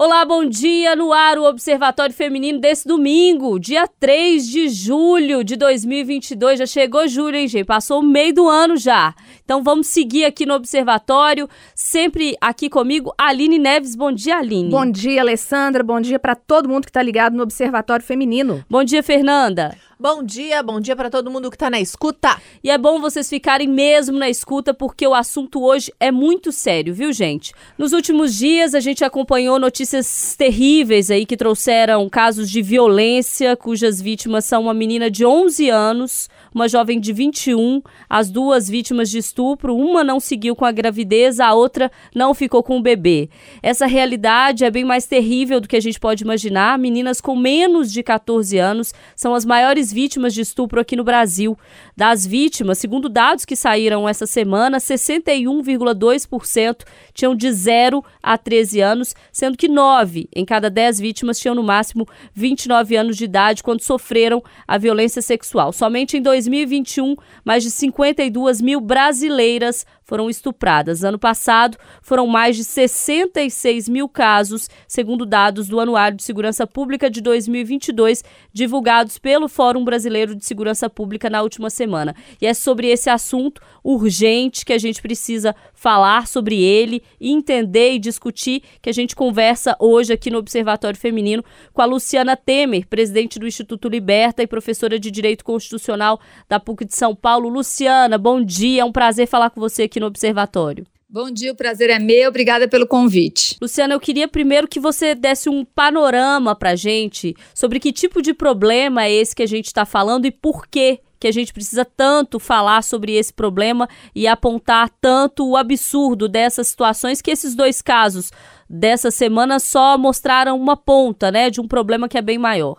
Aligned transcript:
Olá, 0.00 0.24
bom 0.24 0.44
dia 0.44 0.94
no 0.94 1.12
ar, 1.12 1.38
o 1.38 1.44
Observatório 1.44 2.14
Feminino 2.14 2.60
desse 2.60 2.86
domingo, 2.86 3.58
dia 3.58 3.84
3 3.98 4.46
de 4.46 4.68
julho 4.68 5.42
de 5.42 5.56
2022. 5.56 6.60
Já 6.60 6.66
chegou 6.66 7.08
julho, 7.08 7.34
hein, 7.34 7.48
gente? 7.48 7.66
Passou 7.66 7.98
o 7.98 8.02
meio 8.04 8.32
do 8.32 8.48
ano 8.48 8.76
já. 8.76 9.12
Então 9.44 9.60
vamos 9.60 9.88
seguir 9.88 10.24
aqui 10.24 10.46
no 10.46 10.54
Observatório, 10.54 11.48
sempre 11.74 12.36
aqui 12.40 12.70
comigo, 12.70 13.12
Aline 13.18 13.58
Neves. 13.58 13.96
Bom 13.96 14.12
dia, 14.12 14.38
Aline. 14.38 14.70
Bom 14.70 14.88
dia, 14.88 15.20
Alessandra. 15.20 15.82
Bom 15.82 16.00
dia 16.00 16.20
para 16.20 16.36
todo 16.36 16.68
mundo 16.68 16.84
que 16.84 16.90
está 16.90 17.02
ligado 17.02 17.36
no 17.36 17.42
Observatório 17.42 18.06
Feminino. 18.06 18.64
Bom 18.70 18.84
dia, 18.84 19.02
Fernanda. 19.02 19.76
Bom 20.00 20.22
dia, 20.22 20.62
bom 20.62 20.80
dia 20.80 20.94
para 20.94 21.10
todo 21.10 21.28
mundo 21.28 21.50
que 21.50 21.56
está 21.56 21.68
na 21.68 21.80
escuta. 21.80 22.40
E 22.62 22.70
é 22.70 22.78
bom 22.78 23.00
vocês 23.00 23.28
ficarem 23.28 23.66
mesmo 23.66 24.16
na 24.16 24.30
escuta, 24.30 24.72
porque 24.72 25.04
o 25.04 25.12
assunto 25.12 25.60
hoje 25.60 25.92
é 25.98 26.12
muito 26.12 26.52
sério, 26.52 26.94
viu, 26.94 27.12
gente? 27.12 27.52
Nos 27.76 27.92
últimos 27.92 28.32
dias, 28.32 28.76
a 28.76 28.80
gente 28.80 29.04
acompanhou 29.04 29.58
notícias 29.58 30.36
terríveis 30.38 31.10
aí 31.10 31.26
que 31.26 31.36
trouxeram 31.36 32.08
casos 32.08 32.48
de 32.48 32.62
violência, 32.62 33.56
cujas 33.56 34.00
vítimas 34.00 34.44
são 34.44 34.62
uma 34.62 34.72
menina 34.72 35.10
de 35.10 35.26
11 35.26 35.68
anos, 35.68 36.30
uma 36.54 36.68
jovem 36.68 37.00
de 37.00 37.12
21, 37.12 37.82
as 38.08 38.30
duas 38.30 38.68
vítimas 38.68 39.10
de 39.10 39.18
estupro, 39.18 39.74
uma 39.74 40.04
não 40.04 40.20
seguiu 40.20 40.54
com 40.54 40.64
a 40.64 40.70
gravidez, 40.70 41.40
a 41.40 41.54
outra 41.54 41.90
não 42.14 42.34
ficou 42.34 42.62
com 42.62 42.78
o 42.78 42.82
bebê. 42.82 43.28
Essa 43.60 43.86
realidade 43.86 44.64
é 44.64 44.70
bem 44.70 44.84
mais 44.84 45.06
terrível 45.06 45.60
do 45.60 45.66
que 45.66 45.76
a 45.76 45.80
gente 45.80 45.98
pode 45.98 46.22
imaginar. 46.22 46.78
Meninas 46.78 47.20
com 47.20 47.34
menos 47.34 47.90
de 47.90 48.00
14 48.04 48.56
anos 48.58 48.94
são 49.16 49.34
as 49.34 49.44
maiores 49.44 49.87
vítimas 49.92 50.34
de 50.34 50.40
estupro 50.40 50.80
aqui 50.80 50.96
no 50.96 51.04
Brasil. 51.04 51.56
Das 51.96 52.26
vítimas, 52.26 52.78
segundo 52.78 53.08
dados 53.08 53.44
que 53.44 53.56
saíram 53.56 54.08
essa 54.08 54.26
semana, 54.26 54.78
61,2% 54.78 56.84
tinham 57.12 57.34
de 57.34 57.52
0 57.52 58.04
a 58.22 58.38
13 58.38 58.80
anos, 58.80 59.14
sendo 59.32 59.56
que 59.56 59.68
9 59.68 60.28
em 60.34 60.44
cada 60.44 60.70
10 60.70 61.00
vítimas 61.00 61.38
tinham 61.38 61.54
no 61.54 61.62
máximo 61.62 62.06
29 62.34 62.96
anos 62.96 63.16
de 63.16 63.24
idade 63.24 63.62
quando 63.62 63.80
sofreram 63.80 64.42
a 64.66 64.78
violência 64.78 65.22
sexual. 65.22 65.72
Somente 65.72 66.16
em 66.16 66.22
2021, 66.22 67.14
mais 67.44 67.62
de 67.62 67.70
52 67.70 68.60
mil 68.60 68.80
brasileiras 68.80 69.86
foram 70.08 70.30
estupradas. 70.30 71.04
Ano 71.04 71.18
passado, 71.18 71.76
foram 72.00 72.26
mais 72.26 72.56
de 72.56 72.64
66 72.64 73.90
mil 73.90 74.08
casos, 74.08 74.70
segundo 74.88 75.26
dados 75.26 75.68
do 75.68 75.78
Anuário 75.78 76.16
de 76.16 76.22
Segurança 76.24 76.66
Pública 76.66 77.10
de 77.10 77.20
2022, 77.20 78.24
divulgados 78.50 79.18
pelo 79.18 79.48
Fórum 79.48 79.84
Brasileiro 79.84 80.34
de 80.34 80.46
Segurança 80.46 80.88
Pública 80.88 81.28
na 81.28 81.42
última 81.42 81.68
semana. 81.68 82.16
E 82.40 82.46
é 82.46 82.54
sobre 82.54 82.88
esse 82.88 83.10
assunto 83.10 83.60
urgente 83.84 84.64
que 84.64 84.72
a 84.72 84.78
gente 84.78 85.02
precisa 85.02 85.54
falar 85.74 86.26
sobre 86.26 86.58
ele, 86.62 87.02
entender 87.20 87.92
e 87.92 87.98
discutir, 87.98 88.62
que 88.80 88.88
a 88.88 88.94
gente 88.94 89.14
conversa 89.14 89.76
hoje 89.78 90.14
aqui 90.14 90.30
no 90.30 90.38
Observatório 90.38 90.98
Feminino 90.98 91.44
com 91.74 91.82
a 91.82 91.84
Luciana 91.84 92.34
Temer, 92.34 92.86
presidente 92.86 93.38
do 93.38 93.46
Instituto 93.46 93.90
Liberta 93.90 94.42
e 94.42 94.46
professora 94.46 94.98
de 94.98 95.10
Direito 95.10 95.44
Constitucional 95.44 96.18
da 96.48 96.58
PUC 96.58 96.86
de 96.86 96.94
São 96.94 97.14
Paulo. 97.14 97.50
Luciana, 97.50 98.16
bom 98.16 98.42
dia, 98.42 98.80
é 98.80 98.84
um 98.86 98.92
prazer 98.92 99.26
falar 99.26 99.50
com 99.50 99.60
você 99.60 99.82
aqui 99.82 99.97
aqui 99.98 100.00
no 100.00 100.06
Observatório. 100.06 100.86
Bom 101.10 101.30
dia, 101.30 101.52
o 101.52 101.56
prazer 101.56 101.90
é 101.90 101.98
meu. 101.98 102.28
Obrigada 102.28 102.68
pelo 102.68 102.86
convite. 102.86 103.56
Luciana, 103.60 103.94
eu 103.94 104.00
queria 104.00 104.28
primeiro 104.28 104.68
que 104.68 104.78
você 104.78 105.14
desse 105.14 105.48
um 105.48 105.64
panorama 105.64 106.54
para 106.54 106.76
gente 106.76 107.34
sobre 107.54 107.80
que 107.80 107.92
tipo 107.92 108.22
de 108.22 108.32
problema 108.32 109.04
é 109.04 109.12
esse 109.12 109.34
que 109.34 109.42
a 109.42 109.46
gente 109.46 109.66
está 109.66 109.84
falando 109.84 110.26
e 110.26 110.30
por 110.30 110.66
que 110.66 111.00
que 111.20 111.26
a 111.26 111.32
gente 111.32 111.52
precisa 111.52 111.84
tanto 111.84 112.38
falar 112.38 112.80
sobre 112.82 113.16
esse 113.16 113.32
problema 113.32 113.88
e 114.14 114.28
apontar 114.28 114.88
tanto 115.00 115.48
o 115.48 115.56
absurdo 115.56 116.28
dessas 116.28 116.68
situações 116.68 117.20
que 117.20 117.32
esses 117.32 117.56
dois 117.56 117.82
casos 117.82 118.30
dessa 118.70 119.10
semana 119.10 119.58
só 119.58 119.98
mostraram 119.98 120.56
uma 120.56 120.76
ponta, 120.76 121.32
né, 121.32 121.50
de 121.50 121.60
um 121.60 121.66
problema 121.66 122.08
que 122.08 122.16
é 122.16 122.22
bem 122.22 122.38
maior. 122.38 122.76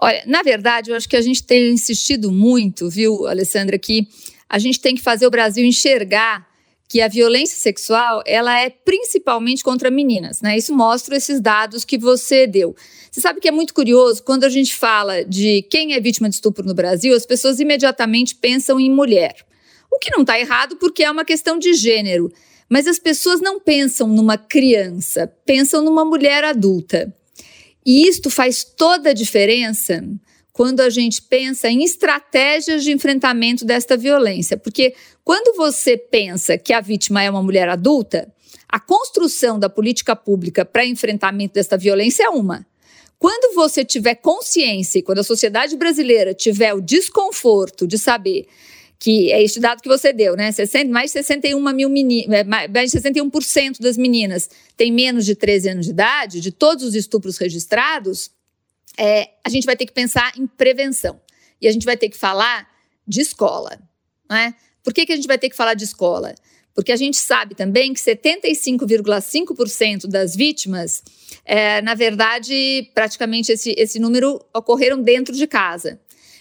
Olha, 0.00 0.22
na 0.24 0.42
verdade, 0.42 0.90
eu 0.90 0.96
acho 0.96 1.08
que 1.08 1.16
a 1.16 1.20
gente 1.20 1.42
tem 1.42 1.72
insistido 1.72 2.30
muito, 2.30 2.88
viu, 2.88 3.26
Alessandra, 3.26 3.76
que 3.76 4.06
a 4.48 4.58
gente 4.60 4.78
tem 4.78 4.94
que 4.94 5.02
fazer 5.02 5.26
o 5.26 5.30
Brasil 5.30 5.64
enxergar 5.64 6.46
que 6.94 7.00
a 7.00 7.08
violência 7.08 7.56
sexual 7.56 8.22
ela 8.24 8.56
é 8.60 8.70
principalmente 8.70 9.64
contra 9.64 9.90
meninas, 9.90 10.40
né? 10.40 10.56
Isso 10.56 10.72
mostra 10.72 11.16
esses 11.16 11.40
dados 11.40 11.84
que 11.84 11.98
você 11.98 12.46
deu. 12.46 12.72
Você 13.10 13.20
sabe 13.20 13.40
que 13.40 13.48
é 13.48 13.50
muito 13.50 13.74
curioso 13.74 14.22
quando 14.22 14.44
a 14.44 14.48
gente 14.48 14.76
fala 14.76 15.24
de 15.24 15.62
quem 15.62 15.94
é 15.94 16.00
vítima 16.00 16.28
de 16.28 16.36
estupro 16.36 16.64
no 16.64 16.72
Brasil, 16.72 17.12
as 17.12 17.26
pessoas 17.26 17.58
imediatamente 17.58 18.36
pensam 18.36 18.78
em 18.78 18.88
mulher. 18.88 19.34
O 19.90 19.98
que 19.98 20.12
não 20.12 20.20
está 20.20 20.38
errado 20.38 20.76
porque 20.76 21.02
é 21.02 21.10
uma 21.10 21.24
questão 21.24 21.58
de 21.58 21.74
gênero. 21.74 22.32
Mas 22.68 22.86
as 22.86 23.00
pessoas 23.00 23.40
não 23.40 23.58
pensam 23.58 24.06
numa 24.06 24.38
criança, 24.38 25.26
pensam 25.44 25.82
numa 25.82 26.04
mulher 26.04 26.44
adulta. 26.44 27.12
E 27.84 28.06
isto 28.06 28.30
faz 28.30 28.62
toda 28.62 29.10
a 29.10 29.12
diferença 29.12 30.00
quando 30.52 30.78
a 30.78 30.88
gente 30.88 31.20
pensa 31.20 31.68
em 31.68 31.82
estratégias 31.82 32.84
de 32.84 32.92
enfrentamento 32.92 33.64
desta 33.64 33.96
violência. 33.96 34.56
Porque 34.56 34.94
quando 35.24 35.56
você 35.56 35.96
pensa 35.96 36.58
que 36.58 36.72
a 36.72 36.80
vítima 36.80 37.22
é 37.22 37.30
uma 37.30 37.42
mulher 37.42 37.68
adulta, 37.68 38.32
a 38.68 38.78
construção 38.78 39.58
da 39.58 39.70
política 39.70 40.14
pública 40.14 40.64
para 40.64 40.84
enfrentamento 40.84 41.54
desta 41.54 41.78
violência 41.78 42.24
é 42.24 42.28
uma. 42.28 42.66
Quando 43.18 43.54
você 43.54 43.84
tiver 43.84 44.16
consciência 44.16 45.02
quando 45.02 45.20
a 45.20 45.24
sociedade 45.24 45.76
brasileira 45.76 46.34
tiver 46.34 46.74
o 46.74 46.80
desconforto 46.80 47.86
de 47.86 47.96
saber 47.96 48.46
que 48.98 49.32
é 49.32 49.42
este 49.42 49.60
dado 49.60 49.82
que 49.82 49.88
você 49.88 50.12
deu, 50.12 50.36
né? 50.36 50.50
60, 50.50 50.90
mais 50.90 51.06
de 51.06 51.22
61 51.22 51.72
mil 51.72 51.88
meninas, 51.88 52.40
é, 52.40 52.44
mais 52.44 52.90
de 52.90 52.98
61% 52.98 53.80
das 53.80 53.96
meninas 53.96 54.48
têm 54.76 54.92
menos 54.92 55.24
de 55.26 55.34
13 55.34 55.68
anos 55.70 55.86
de 55.86 55.92
idade, 55.92 56.40
de 56.40 56.50
todos 56.50 56.84
os 56.84 56.94
estupros 56.94 57.36
registrados, 57.36 58.30
é, 58.96 59.30
a 59.44 59.48
gente 59.48 59.66
vai 59.66 59.76
ter 59.76 59.86
que 59.86 59.92
pensar 59.92 60.32
em 60.36 60.46
prevenção. 60.46 61.20
E 61.60 61.68
a 61.68 61.72
gente 61.72 61.84
vai 61.84 61.96
ter 61.96 62.08
que 62.08 62.16
falar 62.16 62.68
de 63.06 63.20
escola. 63.20 63.78
Né? 64.30 64.54
Por 64.84 64.92
que, 64.92 65.06
que 65.06 65.12
a 65.12 65.16
gente 65.16 65.26
vai 65.26 65.38
ter 65.38 65.48
que 65.48 65.56
falar 65.56 65.74
de 65.74 65.84
escola? 65.84 66.34
Porque 66.74 66.92
a 66.92 66.96
gente 66.96 67.16
sabe 67.16 67.54
também 67.54 67.94
que 67.94 68.00
75,5% 68.00 70.06
das 70.06 70.36
vítimas, 70.36 71.02
é, 71.44 71.80
na 71.80 71.94
verdade, 71.94 72.90
praticamente 72.94 73.52
esse, 73.52 73.74
esse 73.78 73.98
número 73.98 74.44
ocorreram 74.54 75.00
dentro 75.00 75.34
de 75.34 75.46
casa. 75.46 75.98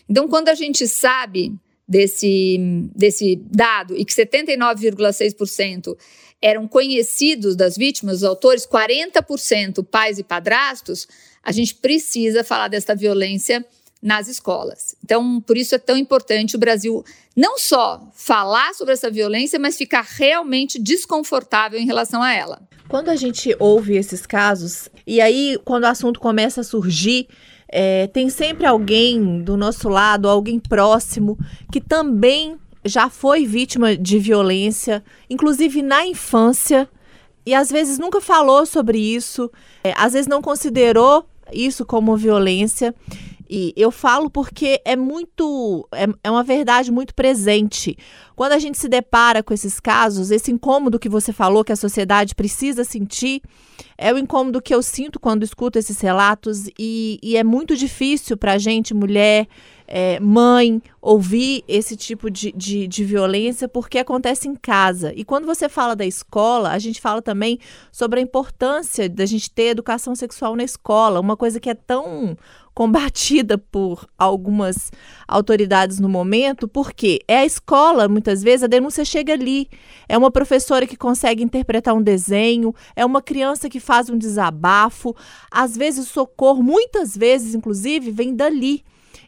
Então, 0.09 0.28
quando 0.28 0.50
a 0.50 0.56
gente 0.56 0.88
sabe 0.88 1.54
desse, 1.88 2.58
desse 2.96 3.36
dado 3.36 3.96
e 3.96 4.04
que 4.04 4.14
79,6% 4.14 5.96
eram 6.42 6.68
conhecidos 6.68 7.56
das 7.56 7.78
vítimas, 7.78 8.18
os 8.18 8.24
autores, 8.24 8.68
40% 8.68 9.86
pais 9.86 10.20
e 10.20 10.24
padrastos, 10.24 11.08
a 11.42 11.52
gente 11.52 11.75
precisa 11.75 12.44
falar 12.44 12.68
dessa 12.68 12.96
violência 12.96 13.66
nas 14.03 14.28
escolas. 14.28 14.96
Então, 15.03 15.40
por 15.40 15.58
isso 15.58 15.74
é 15.74 15.78
tão 15.78 15.96
importante 15.96 16.58
o 16.58 16.59
Brasil 16.59 17.03
não 17.36 17.58
só 17.58 18.06
falar 18.14 18.74
sobre 18.74 18.94
essa 18.94 19.09
violência, 19.09 19.58
mas 19.58 19.78
ficar 19.78 20.06
realmente 20.06 20.78
desconfortável 20.78 21.80
em 21.80 21.86
relação 21.86 22.22
a 22.22 22.34
ela. 22.34 22.62
Quando 22.90 23.09
a 23.09 23.16
gente 23.16 23.56
ouve 23.58 23.96
esses 23.96 24.25
casos, 24.25 24.90
e 25.08 25.22
aí 25.22 25.58
quando 25.63 25.86
o 25.86 25.88
assunto 25.88 26.19
começa 26.19 26.62
a 26.62 26.63
surgir, 26.66 27.28
é, 27.69 28.08
tem 28.08 28.30
sempre 28.30 28.68
alguém 28.68 29.42
do 29.42 29.56
nosso 29.56 29.88
lado, 29.88 30.28
alguém 30.30 30.59
próximo, 30.59 31.40
que 31.72 31.80
também 31.80 32.58
já 32.86 33.09
foi 33.09 33.46
vítima 33.46 33.96
de 33.96 34.19
violência, 34.19 35.02
inclusive 35.30 35.81
na 35.81 36.06
infância, 36.06 36.90
e 37.46 37.53
às 37.53 37.72
vezes 37.72 37.97
nunca 37.97 38.19
falou 38.19 38.66
sobre 38.66 39.00
isso, 39.00 39.50
é, 39.84 39.94
às 39.96 40.13
vezes 40.13 40.28
não 40.28 40.42
considerou 40.42 41.25
isso 41.52 41.86
como 41.86 42.16
violência. 42.18 42.94
E 43.56 43.72
eu 43.78 43.91
falo 43.91 44.31
porque 44.31 44.81
é 44.84 44.96
muito. 44.96 45.88
É, 45.94 46.08
é 46.24 46.31
uma 46.31 46.41
verdade 46.41 46.91
muito 46.91 47.14
presente. 47.14 47.96
Quando 48.36 48.53
a 48.53 48.58
gente 48.58 48.80
se 48.80 48.90
depara 48.90 49.44
com 49.44 49.53
esses 49.53 49.80
casos, 49.80 50.31
esse 50.31 50.52
incômodo 50.52 50.97
que 50.97 51.08
você 51.08 51.31
falou 51.31 51.63
que 51.63 51.72
a 51.72 51.75
sociedade 51.75 52.34
precisa 52.34 52.84
sentir, 52.84 53.44
é 53.96 54.12
o 54.12 54.18
incômodo 54.18 54.59
que 54.59 54.74
eu 54.74 54.81
sinto 54.81 55.19
quando 55.19 55.44
escuto 55.44 55.78
esses 55.78 56.01
relatos, 56.01 56.68
e, 56.80 57.19
e 57.22 57.38
é 57.38 57.44
muito 57.44 57.78
difícil 57.78 58.36
para 58.36 58.54
a 58.54 58.57
gente, 58.57 58.92
mulher, 58.92 59.48
é, 59.88 60.19
mãe, 60.19 60.81
ouvir 61.01 61.63
esse 61.68 61.95
tipo 61.95 62.31
de, 62.31 62.51
de, 62.53 62.88
de 62.88 63.03
violência 63.03 63.68
porque 63.68 63.97
acontece 63.97 64.47
em 64.47 64.56
casa. 64.56 65.13
E 65.15 65.24
quando 65.24 65.45
você 65.45 65.68
fala 65.68 65.95
da 65.95 66.06
escola, 66.06 66.69
a 66.69 66.80
gente 66.80 67.01
fala 67.01 67.21
também 67.21 67.59
sobre 67.91 68.19
a 68.19 68.24
importância 68.24 69.09
da 69.09 69.25
gente 69.25 69.51
ter 69.51 69.68
educação 69.68 70.15
sexual 70.15 70.56
na 70.56 70.63
escola, 70.63 71.19
uma 71.19 71.35
coisa 71.35 71.59
que 71.59 71.69
é 71.69 71.74
tão 71.74 72.38
combatida 72.74 73.57
por 73.57 74.07
algumas 74.18 74.91
autoridades 75.27 76.00
no 76.00 76.09
momento, 76.09 76.68
porque 76.68 77.19
é 77.27 77.39
a 77.39 77.45
escola, 77.45 78.07
muitas 78.07 78.41
vezes, 78.41 78.63
a 78.63 78.68
denúncia 78.68 79.06
chega 79.06 79.33
ali. 79.33 79.69
É 80.09 80.18
uma 80.18 80.31
professora 80.31 80.88
que 80.88 80.97
consegue 80.97 81.44
interpretar 81.44 81.94
um 81.94 82.01
desenho, 82.01 82.74
é 82.95 83.06
uma 83.06 83.21
criança 83.21 83.69
que 83.69 83.80
faz 83.80 84.09
um 84.09 84.18
desabafo. 84.18 85.15
Às 85.51 85.77
vezes, 85.77 86.07
o 86.07 86.09
socorro, 86.09 86.63
muitas 86.63 87.15
vezes, 87.15 87.53
inclusive, 87.53 88.09
vem 88.09 88.35
dali. 88.35 88.83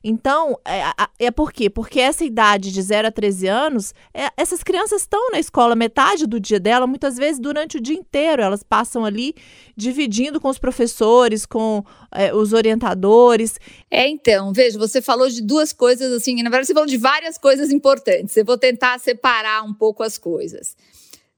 Então, 0.08 0.60
é, 0.64 0.84
é 1.18 1.32
por 1.32 1.52
quê? 1.52 1.68
Porque 1.68 2.00
essa 2.00 2.24
idade 2.24 2.72
de 2.72 2.80
0 2.80 3.08
a 3.08 3.12
13 3.12 3.48
anos, 3.48 3.92
é, 4.14 4.30
essas 4.38 4.62
crianças 4.62 5.02
estão 5.02 5.32
na 5.32 5.40
escola 5.40 5.76
metade 5.76 6.28
do 6.28 6.40
dia 6.40 6.60
dela, 6.60 6.86
muitas 6.86 7.18
vezes 7.18 7.40
durante 7.40 7.78
o 7.78 7.82
dia 7.82 7.98
inteiro. 7.98 8.44
Elas 8.44 8.62
passam 8.62 9.04
ali 9.04 9.34
dividindo 9.76 10.40
com 10.40 10.48
os 10.48 10.60
professores, 10.60 11.44
com 11.44 11.84
é, 12.12 12.32
os 12.32 12.54
orientadores. 12.54 13.60
É, 13.90 14.08
então, 14.08 14.54
veja, 14.54 14.78
você 14.78 15.02
falou 15.02 15.28
de 15.28 15.42
duas 15.42 15.74
coisas 15.74 16.14
assim, 16.14 16.36
na 16.36 16.52
verdade, 16.52 16.68
você 16.68 16.74
falou 16.76 16.88
de 16.88 16.98
várias 16.98 17.40
coisas 17.40 17.72
importantes. 17.72 18.38
Eu 18.38 18.46
vou 18.46 18.60
tentar 18.60 19.00
separar 19.00 19.64
um 19.64 19.74
pouco 19.74 20.04
as 20.04 20.20
coisas. 20.20 20.78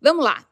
Vamos 0.02 0.26
lá. 0.26 0.46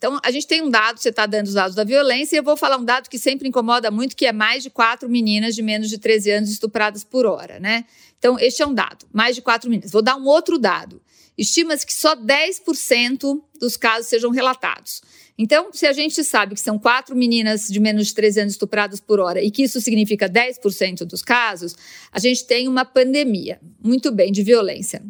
Então, 0.00 0.18
a 0.24 0.30
gente 0.30 0.46
tem 0.46 0.62
um 0.62 0.70
dado, 0.70 0.98
você 0.98 1.10
está 1.10 1.26
dando 1.26 1.48
os 1.48 1.52
dados 1.52 1.76
da 1.76 1.84
violência, 1.84 2.34
e 2.34 2.38
eu 2.38 2.42
vou 2.42 2.56
falar 2.56 2.78
um 2.78 2.84
dado 2.86 3.10
que 3.10 3.18
sempre 3.18 3.46
incomoda 3.46 3.90
muito, 3.90 4.16
que 4.16 4.24
é 4.24 4.32
mais 4.32 4.62
de 4.62 4.70
quatro 4.70 5.10
meninas 5.10 5.54
de 5.54 5.60
menos 5.60 5.90
de 5.90 5.98
13 5.98 6.30
anos 6.30 6.50
estupradas 6.50 7.04
por 7.04 7.26
hora, 7.26 7.60
né? 7.60 7.84
Então, 8.18 8.38
este 8.38 8.62
é 8.62 8.66
um 8.66 8.72
dado, 8.72 9.04
mais 9.12 9.36
de 9.36 9.42
quatro 9.42 9.68
meninas. 9.68 9.92
Vou 9.92 10.00
dar 10.00 10.16
um 10.16 10.24
outro 10.24 10.58
dado. 10.58 11.02
Estima-se 11.36 11.84
que 11.84 11.92
só 11.92 12.16
10% 12.16 13.42
dos 13.60 13.76
casos 13.76 14.06
sejam 14.06 14.30
relatados. 14.30 15.02
Então, 15.36 15.70
se 15.70 15.86
a 15.86 15.92
gente 15.92 16.24
sabe 16.24 16.54
que 16.54 16.60
são 16.62 16.78
quatro 16.78 17.14
meninas 17.14 17.68
de 17.68 17.78
menos 17.78 18.06
de 18.06 18.14
13 18.14 18.40
anos 18.40 18.52
estupradas 18.54 19.00
por 19.00 19.20
hora 19.20 19.42
e 19.42 19.50
que 19.50 19.64
isso 19.64 19.82
significa 19.82 20.30
10% 20.30 21.04
dos 21.04 21.20
casos, 21.20 21.76
a 22.10 22.18
gente 22.18 22.46
tem 22.46 22.66
uma 22.66 22.86
pandemia, 22.86 23.60
muito 23.84 24.10
bem, 24.10 24.32
de 24.32 24.42
violência. 24.42 25.02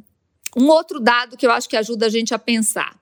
Um 0.56 0.66
outro 0.66 0.98
dado 0.98 1.36
que 1.36 1.46
eu 1.46 1.52
acho 1.52 1.68
que 1.68 1.76
ajuda 1.76 2.06
a 2.06 2.08
gente 2.08 2.34
a 2.34 2.40
pensar. 2.40 2.99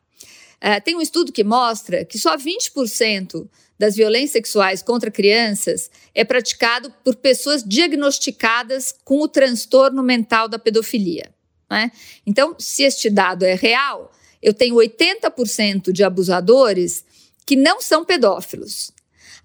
Uh, 0.63 0.83
tem 0.85 0.97
um 0.97 1.01
estudo 1.01 1.33
que 1.33 1.45
mostra 1.45 2.05
que 2.05 2.19
só 2.19 2.37
20% 2.37 3.49
das 3.79 3.95
violências 3.95 4.33
sexuais 4.33 4.83
contra 4.83 5.11
crianças 5.11 5.91
é 6.15 6.25
praticado 6.25 6.93
por 7.05 7.15
pessoas 7.15 7.63
diagnosticadas 7.63 8.93
com 9.05 9.21
o 9.21 9.29
transtorno 9.29 10.03
mental 10.03 10.49
da 10.49 10.59
pedofilia. 10.59 11.33
Né? 11.71 11.93
Então, 12.27 12.57
se 12.59 12.83
este 12.83 13.09
dado 13.09 13.45
é 13.45 13.55
real, 13.55 14.11
eu 14.43 14.53
tenho 14.53 14.75
80% 14.75 15.93
de 15.93 16.03
abusadores 16.03 17.05
que 17.47 17.55
não 17.55 17.81
são 17.81 18.05
pedófilos. 18.05 18.91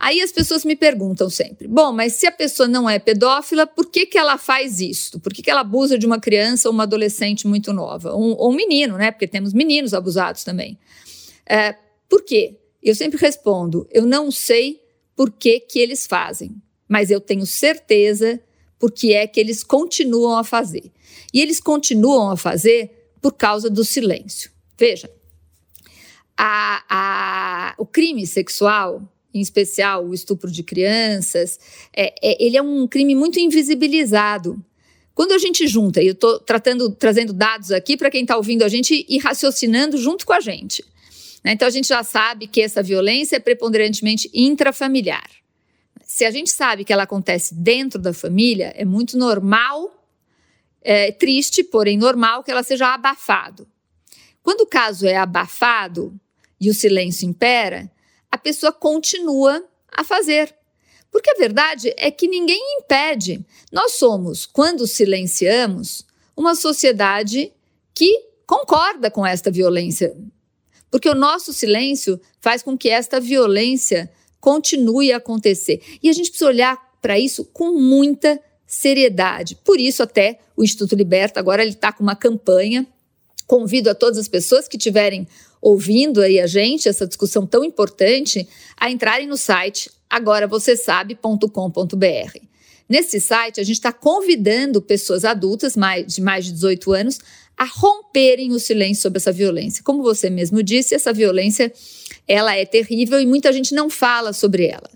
Aí 0.03 0.21
as 0.21 0.33
pessoas 0.33 0.65
me 0.65 0.75
perguntam 0.75 1.29
sempre: 1.29 1.65
bom, 1.65 1.93
mas 1.93 2.11
se 2.13 2.27
a 2.27 2.31
pessoa 2.31 2.67
não 2.67 2.89
é 2.89 2.99
pedófila, 2.99 3.65
por 3.65 3.89
que, 3.89 4.05
que 4.05 4.17
ela 4.17 4.37
faz 4.37 4.81
isso? 4.81 5.17
Por 5.21 5.33
que, 5.33 5.41
que 5.41 5.49
ela 5.49 5.61
abusa 5.61 5.97
de 5.97 6.05
uma 6.05 6.19
criança 6.19 6.67
ou 6.67 6.73
uma 6.73 6.83
adolescente 6.83 7.47
muito 7.47 7.71
nova? 7.71 8.11
Ou, 8.11 8.35
ou 8.37 8.51
um 8.51 8.55
menino, 8.55 8.97
né? 8.97 9.11
Porque 9.11 9.25
temos 9.25 9.53
meninos 9.53 9.93
abusados 9.93 10.43
também. 10.43 10.77
É, 11.49 11.73
por 12.09 12.21
quê? 12.21 12.59
Eu 12.83 12.93
sempre 12.93 13.17
respondo: 13.17 13.87
eu 13.89 14.05
não 14.05 14.29
sei 14.29 14.83
por 15.15 15.31
que, 15.31 15.61
que 15.61 15.79
eles 15.79 16.05
fazem, 16.05 16.53
mas 16.85 17.09
eu 17.09 17.21
tenho 17.21 17.45
certeza 17.45 18.41
por 18.77 18.91
que 18.91 19.13
é 19.13 19.25
que 19.25 19.39
eles 19.39 19.63
continuam 19.63 20.37
a 20.37 20.43
fazer. 20.43 20.91
E 21.33 21.39
eles 21.39 21.61
continuam 21.61 22.31
a 22.31 22.35
fazer 22.35 23.09
por 23.21 23.31
causa 23.35 23.69
do 23.69 23.85
silêncio. 23.85 24.51
Veja, 24.77 25.09
a, 26.37 26.83
a, 26.89 27.75
o 27.77 27.85
crime 27.85 28.27
sexual, 28.27 29.01
em 29.33 29.41
especial 29.41 30.05
o 30.05 30.13
estupro 30.13 30.51
de 30.51 30.61
crianças, 30.63 31.59
é, 31.95 32.13
é, 32.21 32.43
ele 32.43 32.55
é 32.55 32.61
um 32.61 32.87
crime 32.87 33.15
muito 33.15 33.39
invisibilizado. 33.39 34.63
Quando 35.15 35.31
a 35.31 35.37
gente 35.37 35.67
junta, 35.67 36.01
e 36.01 36.07
eu 36.07 36.13
estou 36.13 36.39
trazendo 36.39 37.33
dados 37.33 37.71
aqui 37.71 37.95
para 37.95 38.09
quem 38.09 38.21
está 38.21 38.35
ouvindo 38.35 38.63
a 38.63 38.67
gente 38.67 39.05
e 39.07 39.17
raciocinando 39.17 39.97
junto 39.97 40.25
com 40.25 40.33
a 40.33 40.39
gente. 40.39 40.83
Né? 41.43 41.53
Então 41.53 41.67
a 41.67 41.71
gente 41.71 41.87
já 41.87 42.03
sabe 42.03 42.47
que 42.47 42.61
essa 42.61 42.81
violência 42.81 43.35
é 43.35 43.39
preponderantemente 43.39 44.29
intrafamiliar. 44.33 45.29
Se 46.05 46.25
a 46.25 46.31
gente 46.31 46.51
sabe 46.51 46.83
que 46.83 46.93
ela 46.93 47.03
acontece 47.03 47.55
dentro 47.55 47.99
da 47.99 48.13
família, 48.13 48.73
é 48.75 48.85
muito 48.85 49.17
normal, 49.17 49.91
é, 50.81 51.11
triste, 51.11 51.63
porém 51.63 51.97
normal, 51.97 52.43
que 52.43 52.51
ela 52.51 52.63
seja 52.63 52.93
abafado. 52.93 53.67
Quando 54.41 54.61
o 54.61 54.67
caso 54.67 55.07
é 55.07 55.15
abafado 55.15 56.13
e 56.59 56.69
o 56.69 56.73
silêncio 56.73 57.27
impera, 57.27 57.89
a 58.33 58.37
pessoa 58.37 58.71
continua 58.71 59.63
a 59.91 60.03
fazer. 60.03 60.55
Porque 61.11 61.29
a 61.29 61.35
verdade 61.37 61.93
é 61.97 62.09
que 62.09 62.27
ninguém 62.27 62.79
impede. 62.79 63.45
Nós 63.71 63.93
somos, 63.93 64.45
quando 64.45 64.87
silenciamos, 64.87 66.05
uma 66.35 66.55
sociedade 66.55 67.53
que 67.93 68.25
concorda 68.47 69.11
com 69.11 69.25
esta 69.25 69.51
violência 69.51 70.15
porque 70.93 71.09
o 71.09 71.15
nosso 71.15 71.51
silêncio 71.51 72.21
faz 72.39 72.61
com 72.61 72.77
que 72.77 72.87
esta 72.87 73.19
violência 73.19 74.11
continue 74.39 75.11
a 75.11 75.17
acontecer. 75.17 75.81
E 76.03 76.07
a 76.07 76.13
gente 76.13 76.29
precisa 76.29 76.47
olhar 76.47 76.77
para 77.01 77.17
isso 77.17 77.45
com 77.45 77.71
muita 77.71 78.39
seriedade. 78.67 79.55
Por 79.65 79.79
isso, 79.79 80.03
até 80.03 80.37
o 80.55 80.63
Instituto 80.63 80.93
Liberta 80.95 81.39
agora 81.39 81.63
ele 81.63 81.71
está 81.71 81.91
com 81.91 82.03
uma 82.03 82.15
campanha. 82.15 82.85
Convido 83.47 83.89
a 83.89 83.95
todas 83.95 84.19
as 84.19 84.27
pessoas 84.27 84.67
que 84.67 84.77
estiverem 84.77 85.27
ouvindo 85.63 86.21
aí 86.21 86.39
a 86.41 86.45
gente, 86.45 86.89
essa 86.89 87.07
discussão 87.07 87.47
tão 87.47 87.63
importante, 87.63 88.45
a 88.75 88.91
entrarem 88.91 89.25
no 89.25 89.37
site 89.37 89.89
agoravocêsabe.com.br. 90.09 92.39
Nesse 92.87 93.19
site, 93.21 93.59
a 93.61 93.63
gente 93.63 93.77
está 93.77 93.93
convidando 93.93 94.81
pessoas 94.81 95.23
adultas 95.23 95.77
mais, 95.77 96.13
de 96.13 96.21
mais 96.21 96.43
de 96.45 96.51
18 96.51 96.91
anos 96.91 97.19
a 97.57 97.63
romperem 97.63 98.51
o 98.51 98.59
silêncio 98.59 99.03
sobre 99.03 99.17
essa 99.17 99.31
violência. 99.31 99.81
Como 99.83 100.03
você 100.03 100.29
mesmo 100.29 100.61
disse, 100.61 100.93
essa 100.93 101.13
violência 101.13 101.71
ela 102.27 102.53
é 102.55 102.65
terrível 102.65 103.21
e 103.21 103.25
muita 103.25 103.53
gente 103.53 103.73
não 103.73 103.89
fala 103.89 104.33
sobre 104.33 104.65
ela. 104.65 104.89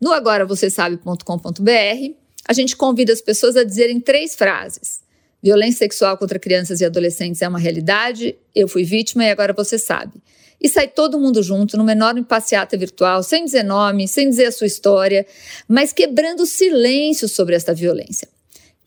No 0.00 0.12
agora 0.12 0.46
você 0.46 0.70
sabe.com.br, 0.70 2.14
a 2.48 2.52
gente 2.52 2.76
convida 2.76 3.12
as 3.12 3.20
pessoas 3.20 3.56
a 3.56 3.64
dizerem 3.64 4.00
três 4.00 4.34
frases. 4.34 4.99
Violência 5.42 5.78
sexual 5.78 6.16
contra 6.18 6.38
crianças 6.38 6.80
e 6.80 6.84
adolescentes 6.84 7.40
é 7.40 7.48
uma 7.48 7.58
realidade, 7.58 8.36
eu 8.54 8.68
fui 8.68 8.84
vítima 8.84 9.24
e 9.24 9.30
agora 9.30 9.52
você 9.52 9.78
sabe. 9.78 10.22
E 10.60 10.68
sai 10.68 10.86
todo 10.86 11.18
mundo 11.18 11.42
junto 11.42 11.76
numa 11.76 11.92
enorme 11.92 12.22
passeata 12.22 12.76
virtual, 12.76 13.22
sem 13.22 13.46
dizer 13.46 13.62
nome, 13.62 14.06
sem 14.06 14.28
dizer 14.28 14.46
a 14.46 14.52
sua 14.52 14.66
história, 14.66 15.26
mas 15.66 15.92
quebrando 15.92 16.40
o 16.40 16.46
silêncio 16.46 17.28
sobre 17.28 17.54
esta 17.54 17.72
violência 17.72 18.28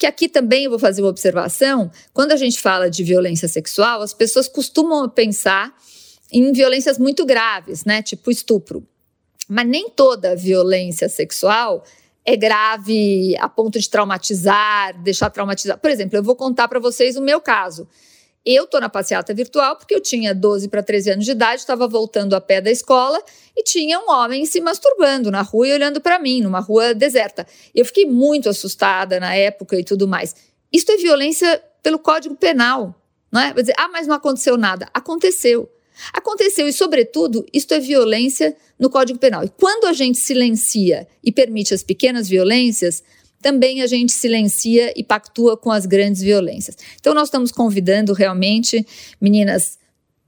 que 0.04 0.08
aqui 0.08 0.28
também 0.28 0.66
eu 0.66 0.70
vou 0.70 0.80
fazer 0.80 1.02
uma 1.02 1.10
observação. 1.10 1.90
Quando 2.12 2.34
a 2.34 2.36
gente 2.36 2.60
fala 2.60 2.90
de 2.90 3.06
violência 3.06 3.48
sexual, 3.48 4.02
as 4.02 4.14
pessoas 4.14 4.50
costumam 4.50 5.08
pensar 5.08 5.74
em 6.30 6.52
violências 6.52 6.98
muito 6.98 7.26
graves, 7.26 7.86
né? 7.86 8.02
Tipo 8.02 8.30
estupro. 8.30 8.86
Mas 9.48 9.66
nem 9.66 9.90
toda 9.90 10.36
violência 10.36 11.08
sexual 11.08 11.86
é 12.26 12.36
grave 12.36 13.36
a 13.38 13.50
ponto 13.50 13.80
de 13.80 13.90
traumatizar, 13.90 15.02
deixar 15.02 15.30
traumatizar. 15.30 15.78
Por 15.78 15.90
exemplo, 15.90 16.18
eu 16.18 16.24
vou 16.24 16.36
contar 16.36 16.68
para 16.68 16.80
vocês 16.80 17.18
o 17.18 17.22
meu 17.22 17.42
caso. 17.42 17.88
Eu 18.46 18.68
tô 18.68 18.80
na 18.80 18.90
passeata 18.90 19.34
virtual 19.34 19.78
porque 19.78 19.96
eu 19.96 20.02
tinha 20.02 20.36
12 20.36 20.68
para 20.68 20.84
13 20.84 21.12
anos 21.12 21.26
de 21.26 21.32
idade, 21.32 21.62
estava 21.62 21.88
voltando 21.88 22.36
a 22.36 22.42
pé 22.42 22.60
da 22.60 22.70
escola 22.70 23.22
e 23.56 23.64
tinha 23.64 23.98
um 24.00 24.10
homem 24.10 24.46
se 24.46 24.60
masturbando 24.60 25.32
na 25.32 25.42
rua 25.42 25.68
e 25.68 25.74
olhando 25.74 26.02
para 26.02 26.20
mim, 26.20 26.42
numa 26.42 26.60
rua 26.60 26.94
deserta. 26.94 27.48
Eu 27.74 27.86
fiquei 27.86 28.06
muito 28.06 28.50
assustada 28.50 29.20
na 29.20 29.34
época 29.34 29.80
e 29.80 29.84
tudo 29.84 30.08
mais. 30.08 30.36
Isso 30.72 30.92
é 30.92 30.98
violência 30.98 31.64
pelo 31.82 31.98
Código 31.98 32.36
Penal, 32.36 32.94
não 33.32 33.40
é? 33.40 33.54
Vai 33.54 33.64
dizer, 33.64 33.76
ah, 33.78 33.88
mas 33.88 34.08
não 34.08 34.16
aconteceu 34.16 34.58
nada. 34.58 34.90
Aconteceu. 34.94 35.70
Aconteceu 36.12 36.68
e, 36.68 36.74
sobretudo, 36.74 37.46
isto 37.54 37.74
é 37.74 37.80
violência 37.80 38.56
no 38.80 38.90
Código 38.90 39.20
Penal. 39.20 39.44
E 39.44 39.50
quando 39.50 39.86
a 39.86 39.94
gente 39.94 40.18
silencia 40.18 41.08
e 41.24 41.32
permite 41.32 41.74
as 41.74 41.84
pequenas 41.84 42.28
violências, 42.28 43.04
também 43.42 43.82
a 43.82 43.88
gente 43.88 44.12
silencia 44.12 44.94
e 44.96 45.04
pactua 45.04 45.58
com 45.58 45.72
as 45.72 45.86
grandes 45.86 46.22
violências. 46.22 46.78
Então, 47.00 47.14
nós 47.14 47.28
estamos 47.28 47.52
convidando 47.52 48.14
realmente, 48.14 48.86
meninas, 49.20 49.78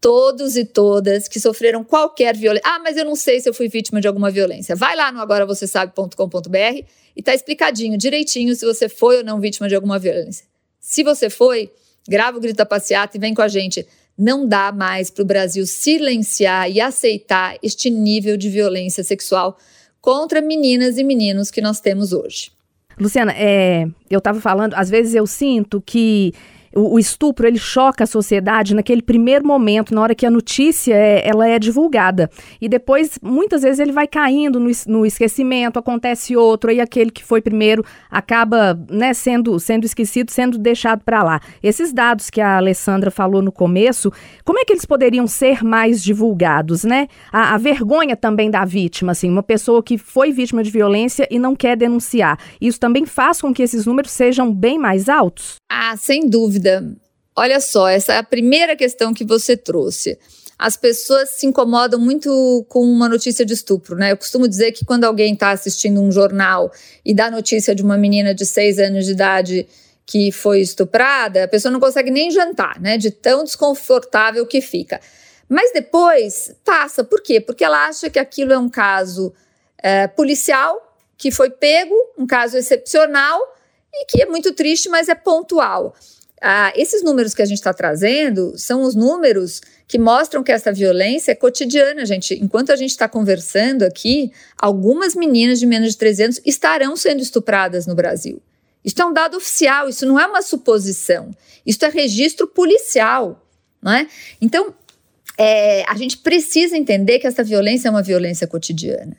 todos 0.01 0.55
e 0.55 0.63
todas 0.63 1.27
que 1.27 1.39
sofreram 1.39 1.83
qualquer 1.83 2.35
violência. 2.35 2.69
Ah, 2.69 2.79
mas 2.79 2.95
eu 2.95 3.05
não 3.05 3.15
sei 3.15 3.39
se 3.39 3.49
eu 3.49 3.53
fui 3.53 3.67
vítima 3.67 3.99
de 3.99 4.07
alguma 4.07 4.29
violência. 4.29 4.75
Vai 4.75 4.95
lá 4.95 5.11
no 5.11 5.19
agoravocêsabe.com.br 5.19 6.85
e 7.15 7.23
tá 7.23 7.33
explicadinho, 7.33 7.97
direitinho, 7.97 8.55
se 8.55 8.65
você 8.65 8.87
foi 8.87 9.17
ou 9.17 9.23
não 9.23 9.39
vítima 9.39 9.67
de 9.67 9.73
alguma 9.73 9.97
violência. 9.97 10.45
Se 10.79 11.01
você 11.03 11.29
foi, 11.29 11.71
grava 12.07 12.37
o 12.37 12.39
grito 12.39 12.63
passeata 12.67 13.17
e 13.17 13.19
vem 13.19 13.33
com 13.33 13.41
a 13.41 13.47
gente. 13.47 13.83
Não 14.17 14.47
dá 14.47 14.71
mais 14.71 15.09
para 15.09 15.23
o 15.23 15.25
Brasil 15.25 15.65
silenciar 15.65 16.69
e 16.71 16.79
aceitar 16.79 17.57
este 17.61 17.89
nível 17.89 18.37
de 18.37 18.49
violência 18.49 19.03
sexual 19.03 19.57
contra 19.99 20.41
meninas 20.41 20.97
e 20.97 21.03
meninos 21.03 21.51
que 21.51 21.61
nós 21.61 21.79
temos 21.79 22.13
hoje. 22.13 22.51
Luciana, 22.97 23.33
é, 23.35 23.85
eu 24.09 24.19
estava 24.19 24.39
falando, 24.39 24.73
às 24.75 24.89
vezes 24.89 25.15
eu 25.15 25.27
sinto 25.27 25.81
que 25.81 26.33
o, 26.75 26.95
o, 26.95 26.99
estupro 26.99 27.47
ele 27.47 27.57
choca 27.57 28.03
a 28.03 28.07
sociedade 28.07 28.75
naquele 28.75 29.01
primeiro 29.01 29.47
momento, 29.47 29.95
na 29.95 30.01
hora 30.01 30.13
que 30.13 30.25
a 30.25 30.29
notícia 30.29 30.93
é, 30.93 31.27
ela 31.27 31.47
é 31.47 31.57
divulgada. 31.57 32.29
E 32.59 32.67
depois, 32.67 33.17
muitas 33.21 33.61
vezes, 33.61 33.79
ele 33.79 33.91
vai 33.91 34.07
caindo 34.07 34.59
no, 34.59 34.69
no 34.87 35.05
esquecimento, 35.05 35.79
acontece 35.79 36.35
outro, 36.35 36.71
e 36.71 36.81
aquele 36.81 37.09
que 37.09 37.23
foi 37.23 37.41
primeiro 37.41 37.83
acaba 38.11 38.77
né, 38.89 39.13
sendo, 39.13 39.57
sendo 39.59 39.85
esquecido, 39.85 40.31
sendo 40.31 40.57
deixado 40.57 41.03
para 41.03 41.23
lá. 41.23 41.39
Esses 41.63 41.93
dados 41.93 42.29
que 42.29 42.41
a 42.41 42.57
Alessandra 42.57 43.09
falou 43.09 43.41
no 43.41 43.51
começo, 43.51 44.11
como 44.43 44.59
é 44.59 44.65
que 44.65 44.73
eles 44.73 44.85
poderiam 44.85 45.27
ser 45.27 45.63
mais 45.63 46.03
divulgados, 46.03 46.83
né? 46.83 47.07
A, 47.31 47.55
a 47.55 47.57
vergonha 47.57 48.17
também 48.17 48.51
da 48.51 48.65
vítima, 48.65 49.13
assim, 49.13 49.29
uma 49.29 49.43
pessoa 49.43 49.81
que 49.81 49.97
foi 49.97 50.31
vítima 50.31 50.63
de 50.63 50.71
violência 50.71 51.27
e 51.31 51.39
não 51.39 51.55
quer 51.55 51.77
denunciar. 51.77 52.37
Isso 52.59 52.79
também 52.79 53.05
faz 53.05 53.41
com 53.41 53.53
que 53.53 53.63
esses 53.63 53.85
números 53.85 54.11
sejam 54.11 54.53
bem 54.53 54.77
mais 54.77 55.07
altos? 55.07 55.55
Ah, 55.69 55.95
sem 55.97 56.29
dúvida. 56.29 56.64
Olha 57.35 57.59
só, 57.59 57.87
essa 57.87 58.13
é 58.13 58.17
a 58.17 58.23
primeira 58.23 58.75
questão 58.75 59.13
que 59.13 59.25
você 59.25 59.57
trouxe. 59.57 60.17
As 60.57 60.77
pessoas 60.77 61.31
se 61.31 61.45
incomodam 61.45 61.99
muito 61.99 62.65
com 62.69 62.81
uma 62.81 63.09
notícia 63.09 63.45
de 63.45 63.53
estupro, 63.53 63.97
né? 63.97 64.13
Eu 64.13 64.17
costumo 64.17 64.47
dizer 64.47 64.71
que 64.71 64.85
quando 64.85 65.03
alguém 65.03 65.33
está 65.33 65.51
assistindo 65.51 66.01
um 66.01 66.11
jornal 66.11 66.71
e 67.03 67.13
dá 67.13 67.29
notícia 67.29 67.75
de 67.75 67.83
uma 67.83 67.97
menina 67.97 68.33
de 68.33 68.45
seis 68.45 68.79
anos 68.79 69.05
de 69.05 69.11
idade 69.11 69.67
que 70.05 70.31
foi 70.31 70.61
estuprada, 70.61 71.43
a 71.43 71.47
pessoa 71.47 71.71
não 71.71 71.79
consegue 71.79 72.09
nem 72.09 72.31
jantar, 72.31 72.79
né? 72.79 72.97
De 72.97 73.11
tão 73.11 73.43
desconfortável 73.43 74.45
que 74.45 74.61
fica. 74.61 75.01
Mas 75.49 75.73
depois 75.73 76.55
passa. 76.63 77.03
Por 77.03 77.21
quê? 77.21 77.41
Porque 77.41 77.63
ela 77.63 77.87
acha 77.87 78.09
que 78.09 78.17
aquilo 78.17 78.53
é 78.53 78.57
um 78.57 78.69
caso 78.69 79.33
é, 79.77 80.07
policial 80.07 80.81
que 81.17 81.31
foi 81.31 81.49
pego, 81.49 81.95
um 82.17 82.25
caso 82.25 82.57
excepcional 82.57 83.39
e 83.93 84.05
que 84.05 84.21
é 84.21 84.25
muito 84.25 84.53
triste, 84.53 84.89
mas 84.89 85.09
é 85.09 85.15
pontual. 85.15 85.93
Ah, 86.41 86.73
esses 86.75 87.01
números 87.01 87.33
que 87.33 87.41
a 87.41 87.45
gente 87.45 87.57
está 87.57 87.73
trazendo 87.73 88.57
são 88.57 88.81
os 88.81 88.93
números 88.93 89.61
que 89.87 89.97
mostram 89.97 90.43
que 90.43 90.51
essa 90.51 90.71
violência 90.71 91.31
é 91.31 91.35
cotidiana, 91.35 92.05
gente. 92.05 92.33
Enquanto 92.35 92.71
a 92.71 92.75
gente 92.75 92.91
está 92.91 93.07
conversando 93.07 93.83
aqui, 93.83 94.31
algumas 94.57 95.15
meninas 95.15 95.59
de 95.59 95.65
menos 95.65 95.91
de 95.91 95.97
13 95.97 96.23
anos 96.23 96.41
estarão 96.45 96.95
sendo 96.95 97.21
estupradas 97.21 97.87
no 97.87 97.95
Brasil. 97.95 98.41
Isso 98.83 99.01
é 99.01 99.05
um 99.05 99.13
dado 99.13 99.37
oficial, 99.37 99.89
isso 99.89 100.05
não 100.05 100.19
é 100.19 100.27
uma 100.27 100.41
suposição. 100.41 101.31
Isso 101.65 101.83
é 101.83 101.89
registro 101.89 102.47
policial, 102.47 103.43
não 103.81 103.93
é? 103.93 104.07
Então, 104.39 104.75
é, 105.37 105.83
a 105.89 105.95
gente 105.95 106.17
precisa 106.17 106.77
entender 106.77 107.19
que 107.19 107.27
essa 107.27 107.43
violência 107.43 107.87
é 107.87 107.91
uma 107.91 108.03
violência 108.03 108.45
cotidiana. 108.45 109.17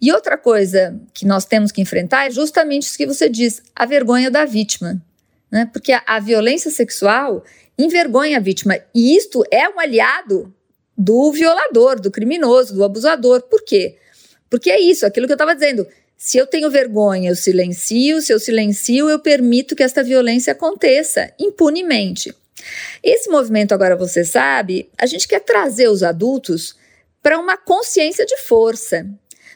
E 0.00 0.12
outra 0.12 0.38
coisa 0.38 0.98
que 1.12 1.26
nós 1.26 1.44
temos 1.44 1.72
que 1.72 1.82
enfrentar 1.82 2.26
é 2.26 2.30
justamente 2.30 2.84
isso 2.84 2.96
que 2.96 3.06
você 3.06 3.28
diz, 3.28 3.62
a 3.74 3.84
vergonha 3.84 4.30
da 4.30 4.44
vítima. 4.44 5.02
Né? 5.50 5.68
Porque 5.72 5.92
a, 5.92 6.02
a 6.06 6.20
violência 6.20 6.70
sexual 6.70 7.44
envergonha 7.78 8.36
a 8.36 8.40
vítima. 8.40 8.78
E 8.94 9.16
isto 9.16 9.42
é 9.50 9.68
um 9.68 9.80
aliado 9.80 10.54
do 10.96 11.32
violador, 11.32 11.98
do 11.98 12.10
criminoso, 12.10 12.74
do 12.74 12.84
abusador. 12.84 13.42
Por 13.42 13.64
quê? 13.64 13.96
Porque 14.48 14.70
é 14.70 14.80
isso, 14.80 15.06
aquilo 15.06 15.26
que 15.26 15.32
eu 15.32 15.36
estava 15.36 15.54
dizendo. 15.54 15.86
Se 16.16 16.36
eu 16.36 16.46
tenho 16.46 16.70
vergonha, 16.70 17.30
eu 17.30 17.36
silencio, 17.36 18.20
se 18.20 18.32
eu 18.32 18.38
silencio, 18.38 19.08
eu 19.08 19.18
permito 19.18 19.74
que 19.74 19.82
esta 19.82 20.02
violência 20.02 20.52
aconteça 20.52 21.32
impunemente. 21.38 22.34
Esse 23.02 23.30
movimento, 23.30 23.72
agora 23.72 23.96
você 23.96 24.22
sabe, 24.22 24.90
a 24.98 25.06
gente 25.06 25.26
quer 25.26 25.40
trazer 25.40 25.88
os 25.88 26.02
adultos 26.02 26.76
para 27.22 27.38
uma 27.38 27.56
consciência 27.56 28.26
de 28.26 28.36
força. 28.36 29.06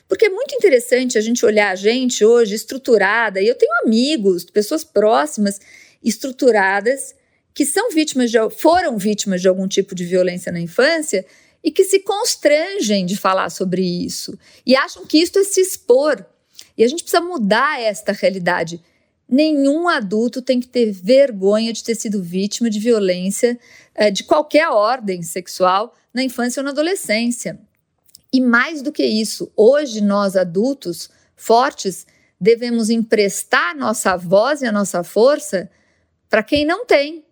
Porque 0.08 0.26
é 0.26 0.30
muito 0.30 0.54
interessante 0.54 1.18
a 1.18 1.20
gente 1.20 1.44
olhar 1.44 1.70
a 1.70 1.74
gente 1.74 2.24
hoje 2.24 2.54
estruturada, 2.54 3.40
e 3.42 3.48
eu 3.48 3.54
tenho 3.54 3.72
amigos, 3.84 4.44
pessoas 4.44 4.84
próximas, 4.84 5.60
estruturadas, 6.04 7.14
que 7.54 7.64
são 7.64 7.90
vítimas 7.90 8.30
de, 8.30 8.38
foram 8.50 8.98
vítimas 8.98 9.40
de 9.40 9.48
algum 9.48 9.66
tipo 9.66 9.94
de 9.94 10.04
violência 10.04 10.52
na 10.52 10.60
infância 10.60 11.24
e 11.62 11.70
que 11.70 11.84
se 11.84 12.00
constrangem 12.00 13.06
de 13.06 13.16
falar 13.16 13.48
sobre 13.48 13.82
isso 13.82 14.38
e 14.66 14.76
acham 14.76 15.06
que 15.06 15.18
isso 15.18 15.38
é 15.38 15.44
se 15.44 15.60
expor. 15.60 16.24
E 16.76 16.84
a 16.84 16.88
gente 16.88 17.02
precisa 17.02 17.22
mudar 17.22 17.80
esta 17.80 18.12
realidade. 18.12 18.82
Nenhum 19.28 19.88
adulto 19.88 20.42
tem 20.42 20.60
que 20.60 20.68
ter 20.68 20.92
vergonha 20.92 21.72
de 21.72 21.82
ter 21.82 21.94
sido 21.94 22.22
vítima 22.22 22.68
de 22.68 22.78
violência 22.78 23.58
eh, 23.94 24.10
de 24.10 24.24
qualquer 24.24 24.68
ordem 24.68 25.22
sexual 25.22 25.94
na 26.12 26.22
infância 26.22 26.60
ou 26.60 26.64
na 26.64 26.70
adolescência. 26.70 27.58
E 28.32 28.40
mais 28.40 28.82
do 28.82 28.92
que 28.92 29.04
isso, 29.04 29.50
hoje 29.56 30.00
nós 30.00 30.36
adultos 30.36 31.08
fortes 31.36 32.06
devemos 32.38 32.90
emprestar 32.90 33.76
nossa 33.76 34.16
voz 34.16 34.60
e 34.60 34.66
a 34.66 34.72
nossa 34.72 35.02
força 35.02 35.70
para 36.34 36.42
quem 36.42 36.66
não 36.66 36.84
tem. 36.84 37.24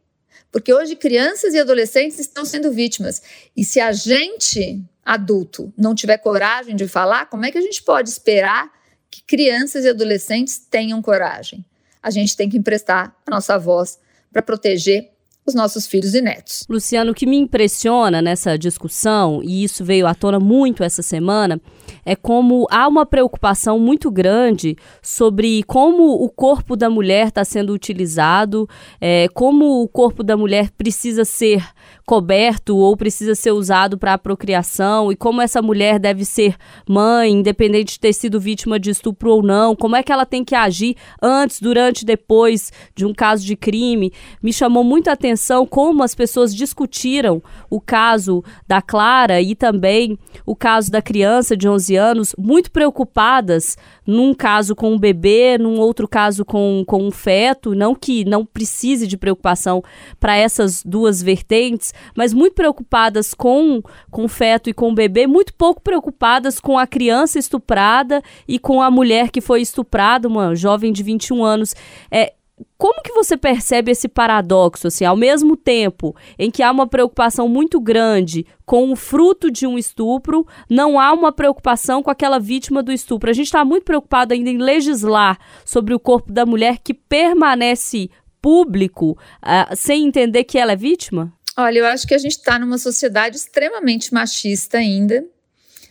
Porque 0.53 0.73
hoje 0.73 0.95
crianças 0.95 1.55
e 1.55 1.59
adolescentes 1.59 2.21
estão 2.21 2.45
sendo 2.45 2.71
vítimas. 2.71 3.21
E 3.57 3.65
se 3.65 3.81
a 3.81 3.91
gente, 3.91 4.81
adulto, 5.05 5.75
não 5.77 5.93
tiver 5.93 6.19
coragem 6.19 6.77
de 6.77 6.87
falar, 6.87 7.27
como 7.27 7.45
é 7.45 7.51
que 7.51 7.59
a 7.59 7.61
gente 7.61 7.83
pode 7.83 8.09
esperar 8.11 8.71
que 9.11 9.21
crianças 9.25 9.85
e 9.85 9.89
adolescentes 9.89 10.57
tenham 10.57 11.03
coragem? 11.03 11.65
A 12.01 12.13
gente 12.13 12.37
tem 12.37 12.49
que 12.49 12.57
emprestar 12.57 13.13
a 13.27 13.31
nossa 13.33 13.59
voz 13.59 13.99
para 14.33 14.41
proteger 14.41 15.11
os 15.45 15.55
nossos 15.55 15.87
filhos 15.87 16.15
e 16.15 16.21
netos. 16.21 16.65
Luciano, 16.69 17.11
o 17.11 17.15
que 17.15 17.27
me 17.27 17.37
impressiona 17.37 18.23
nessa 18.23 18.57
discussão, 18.57 19.41
e 19.43 19.65
isso 19.65 19.85
veio 19.85 20.07
à 20.07 20.15
tona 20.15 20.39
muito 20.39 20.85
essa 20.85 21.03
semana, 21.03 21.61
é 22.05 22.15
como 22.15 22.67
há 22.71 22.87
uma 22.87 23.05
preocupação 23.05 23.79
muito 23.79 24.11
grande 24.11 24.77
sobre 25.03 25.63
como 25.65 26.23
o 26.23 26.29
corpo 26.29 26.77
da 26.77 26.89
mulher 26.89 27.29
está 27.29 27.45
sendo 27.45 27.73
utilizado, 27.73 28.69
é, 29.01 29.27
como 29.35 29.83
o 29.83 29.89
corpo 29.89 30.23
da 30.23 30.37
mulher 30.37 30.71
precisa 30.71 31.25
ser 31.25 31.65
coberto 32.07 32.77
ou 32.77 32.97
precisa 32.97 33.35
ser 33.35 33.51
usado 33.51 33.99
para 33.99 34.15
a 34.15 34.19
procriação 34.19 35.11
e 35.11 35.17
como 35.17 35.41
essa 35.41 35.61
mulher 35.61 35.99
deve 35.99 36.25
ser 36.25 36.57
mãe, 36.89 37.33
independente 37.33 37.95
de 37.95 38.01
ter 38.01 38.13
sido 38.13 38.41
vítima 38.41 38.79
de 38.79 38.91
estupro 38.91 39.31
ou 39.31 39.43
não, 39.43 39.75
como 39.75 39.97
é 39.97 40.03
que 40.03 40.13
ela 40.13 40.27
tem 40.27 40.45
que 40.45 40.55
agir 40.55 40.97
antes, 41.21 41.61
durante, 41.61 42.05
depois 42.05 42.73
de 42.95 43.05
um 43.05 43.13
caso 43.13 43.45
de 43.45 43.57
crime. 43.57 44.13
Me 44.43 44.53
chamou 44.53 44.85
muito 44.85 45.09
a 45.09 45.13
atenção 45.13 45.32
como 45.69 46.03
as 46.03 46.15
pessoas 46.15 46.55
discutiram 46.55 47.43
o 47.71 47.81
caso 47.81 48.45
da 48.67 48.81
Clara 48.81 49.41
e 49.41 49.55
também 49.55 50.19
o 50.45 50.55
caso 50.55 50.91
da 50.91 51.03
criança 51.03 51.57
de 51.57 51.69
11 51.69 51.97
anos, 51.97 52.35
muito 52.39 52.71
preocupadas 52.71 53.77
num 54.07 54.35
caso 54.35 54.75
com 54.75 54.93
um 54.93 54.99
bebê, 54.99 55.57
num 55.59 55.79
outro 55.79 56.09
caso 56.09 56.45
com, 56.45 56.85
com 56.87 57.03
um 57.05 57.11
feto, 57.11 57.75
não 57.75 57.95
que 57.95 58.25
não 58.25 58.45
precise 58.45 59.07
de 59.07 59.17
preocupação 59.17 59.83
para 60.19 60.37
essas 60.37 60.83
duas 60.85 61.23
vertentes, 61.23 61.95
mas 62.17 62.33
muito 62.33 62.55
preocupadas 62.55 63.33
com, 63.35 63.83
com 64.11 64.25
o 64.25 64.29
feto 64.29 64.69
e 64.69 64.75
com 64.75 64.91
o 64.91 64.95
bebê, 64.95 65.27
muito 65.27 65.55
pouco 65.55 65.81
preocupadas 65.81 66.59
com 66.59 66.79
a 66.79 66.87
criança 66.87 67.39
estuprada 67.39 68.23
e 68.47 68.59
com 68.59 68.83
a 68.83 68.91
mulher 68.91 69.31
que 69.31 69.41
foi 69.41 69.61
estuprada, 69.61 70.29
uma 70.29 70.55
jovem 70.55 70.93
de 70.93 71.03
21 71.03 71.45
anos. 71.45 71.75
É, 72.11 72.33
como 72.77 73.03
que 73.03 73.13
você 73.13 73.37
percebe 73.37 73.93
esse 73.93 74.09
paradoxo, 74.09 74.89
assim, 74.89 75.05
ao 75.05 75.17
mesmo 75.17 75.57
tempo 75.57 76.15
em 76.39 76.51
que 76.51 76.63
há 76.63 76.71
uma 76.71 76.87
preocupação 76.87 77.49
muito 77.49 77.81
grande 77.81 78.47
com 78.65 78.91
o 78.91 78.97
fruto 78.97 79.51
de 79.51 79.67
um 79.67 79.79
estupro, 79.79 80.47
não 80.69 80.99
há 80.99 81.13
uma 81.13 81.33
preocupação 81.33 82.03
com 82.03 82.11
aquela 82.11 82.39
vítima 82.39 82.83
do 82.83 82.93
estupro. 82.93 83.31
A 83.31 83.33
gente 83.33 83.47
está 83.47 83.65
muito 83.65 83.85
preocupado 83.85 84.35
ainda 84.35 84.51
em 84.51 84.59
legislar 84.59 85.39
sobre 85.65 85.95
o 85.95 86.01
corpo 86.01 86.33
da 86.33 86.47
mulher 86.47 86.79
que 86.79 86.95
permanece 86.95 88.11
público 88.43 89.13
uh, 89.13 89.77
sem 89.77 90.05
entender 90.05 90.43
que 90.45 90.59
ela 90.59 90.73
é 90.73 90.77
vítima? 90.77 91.33
Olha, 91.57 91.79
eu 91.79 91.87
acho 91.87 92.07
que 92.07 92.15
a 92.15 92.19
gente 92.19 92.33
está 92.33 92.59
numa 92.59 92.77
sociedade 92.77 93.37
extremamente 93.37 94.13
machista 94.13 94.79
ainda. 94.79 95.25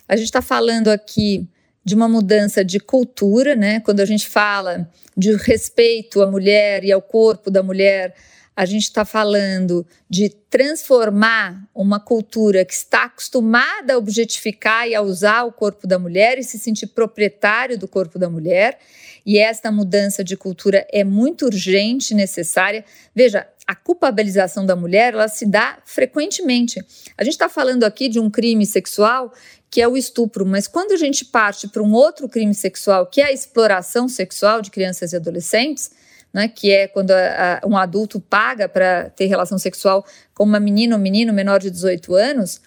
A 0.08 0.18
gente 0.18 0.26
está 0.26 0.42
falando 0.42 0.90
aqui 0.90 1.48
de 1.84 1.96
uma 1.96 2.08
mudança 2.08 2.64
de 2.64 2.80
cultura, 2.80 3.56
né? 3.56 3.80
Quando 3.80 4.00
a 4.00 4.06
gente 4.06 4.28
fala 4.28 4.90
de 5.18 5.36
respeito 5.36 6.22
à 6.22 6.30
mulher 6.30 6.84
e 6.84 6.92
ao 6.92 7.02
corpo 7.02 7.50
da 7.50 7.64
mulher, 7.64 8.14
a 8.56 8.66
gente 8.66 8.84
está 8.84 9.06
falando 9.06 9.86
de 10.10 10.30
transformar 10.30 11.68
uma 11.74 12.00
cultura 12.00 12.66
que 12.66 12.74
está 12.74 13.06
acostumada 13.06 13.94
a 13.94 13.98
objetificar 13.98 14.88
e 14.88 14.94
a 14.94 15.02
usar 15.02 15.44
o 15.44 15.52
corpo 15.52 15.88
da 15.88 15.98
mulher 15.98 16.38
e 16.38 16.44
se 16.44 16.60
sentir 16.60 16.88
proprietário 16.88 17.78
do 17.78 17.88
corpo 17.88 18.20
da 18.20 18.30
mulher. 18.30 18.78
E 19.26 19.38
esta 19.38 19.72
mudança 19.72 20.24
de 20.24 20.36
cultura 20.36 20.86
é 20.92 21.04
muito 21.04 21.46
urgente 21.46 22.14
e 22.14 22.18
necessária. 22.18 22.84
Veja, 23.16 23.48
a 23.66 23.76
culpabilização 23.76 24.66
da 24.66 24.76
mulher 24.76 25.14
ela 25.14 25.28
se 25.28 25.46
dá 25.46 25.78
frequentemente. 25.86 26.84
A 27.18 27.24
gente 27.24 27.34
está 27.34 27.48
falando 27.48 27.84
aqui 27.84 28.10
de 28.10 28.20
um 28.20 28.30
crime 28.30 28.66
sexual 28.66 29.32
que 29.70 29.82
é 29.82 29.88
o 29.88 29.96
estupro, 29.96 30.46
mas 30.46 30.68
quando 30.68 30.92
a 30.92 30.98
gente 30.98 31.24
parte 31.24 31.66
para 31.70 31.82
um 31.82 31.94
outro 31.94 32.28
crime 32.28 32.54
sexual, 32.54 33.08
que 33.08 33.22
é 33.22 33.28
a 33.28 33.32
exploração 33.32 34.10
sexual 34.10 34.62
de 34.62 34.70
crianças 34.70 35.14
e 35.14 35.16
adolescentes, 35.16 35.92
né, 36.34 36.48
que 36.48 36.72
é 36.72 36.88
quando 36.88 37.12
a, 37.12 37.60
a, 37.62 37.68
um 37.68 37.78
adulto 37.78 38.20
paga 38.20 38.70
para 38.70 39.10
ter 39.10 39.26
relação 39.26 39.58
sexual 39.58 40.06
com 40.34 40.44
uma 40.44 40.60
menina 40.60 40.96
ou 40.96 41.02
menino 41.02 41.34
menor 41.34 41.60
de 41.60 41.70
18 41.70 42.16
anos, 42.16 42.62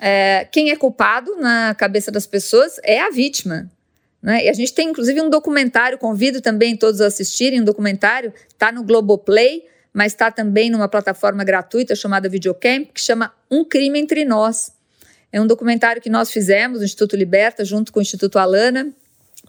é, 0.00 0.46
quem 0.50 0.70
é 0.70 0.76
culpado 0.76 1.36
na 1.36 1.74
cabeça 1.74 2.10
das 2.10 2.26
pessoas 2.26 2.80
é 2.82 3.00
a 3.00 3.10
vítima. 3.10 3.70
Né? 4.22 4.44
E 4.46 4.48
a 4.48 4.52
gente 4.52 4.72
tem 4.72 4.88
inclusive 4.88 5.20
um 5.20 5.28
documentário, 5.28 5.98
convido 5.98 6.40
também 6.40 6.76
todos 6.76 7.00
a 7.00 7.06
assistirem, 7.06 7.60
um 7.60 7.64
documentário, 7.64 8.32
está 8.48 8.72
no 8.72 8.82
Globoplay, 8.82 9.64
mas 9.92 10.12
está 10.12 10.30
também 10.30 10.70
numa 10.70 10.88
plataforma 10.88 11.44
gratuita 11.44 11.94
chamada 11.94 12.28
Videocamp, 12.28 12.90
que 12.94 13.00
chama 13.00 13.32
Um 13.50 13.64
Crime 13.64 13.98
Entre 13.98 14.24
Nós. 14.24 14.72
É 15.32 15.40
um 15.40 15.46
documentário 15.46 16.00
que 16.00 16.10
nós 16.10 16.30
fizemos 16.30 16.78
no 16.78 16.84
Instituto 16.84 17.16
Liberta, 17.16 17.64
junto 17.64 17.92
com 17.92 17.98
o 17.98 18.02
Instituto 18.02 18.38
Alana, 18.38 18.92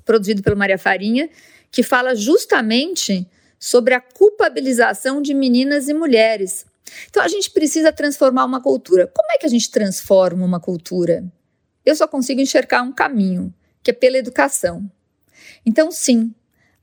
produzido 0.06 0.42
pelo 0.42 0.58
Maria 0.58 0.78
Farinha, 0.78 1.30
que 1.72 1.84
fala 1.84 2.16
justamente 2.16 3.28
sobre 3.62 3.94
a 3.94 4.02
culpabilização 4.02 5.22
de 5.22 5.36
meninas 5.36 5.88
e 5.88 5.94
mulheres. 5.94 6.66
Então 7.08 7.22
a 7.22 7.28
gente 7.28 7.52
precisa 7.52 7.94
transformar 7.94 8.44
uma 8.44 8.60
cultura. 8.60 9.06
Como 9.06 9.32
é 9.32 9.38
que 9.38 9.46
a 9.46 9.50
gente 9.50 9.70
transforma 9.70 10.44
uma 10.44 10.60
cultura? 10.60 11.24
Eu 11.86 11.96
só 11.96 12.08
consigo 12.08 12.42
enxergar 12.42 12.82
um 12.82 12.92
caminho, 12.92 13.54
que 13.84 13.92
é 13.92 13.94
pela 13.94 14.18
educação. 14.18 14.92
Então, 15.64 15.92
sim, 15.92 16.34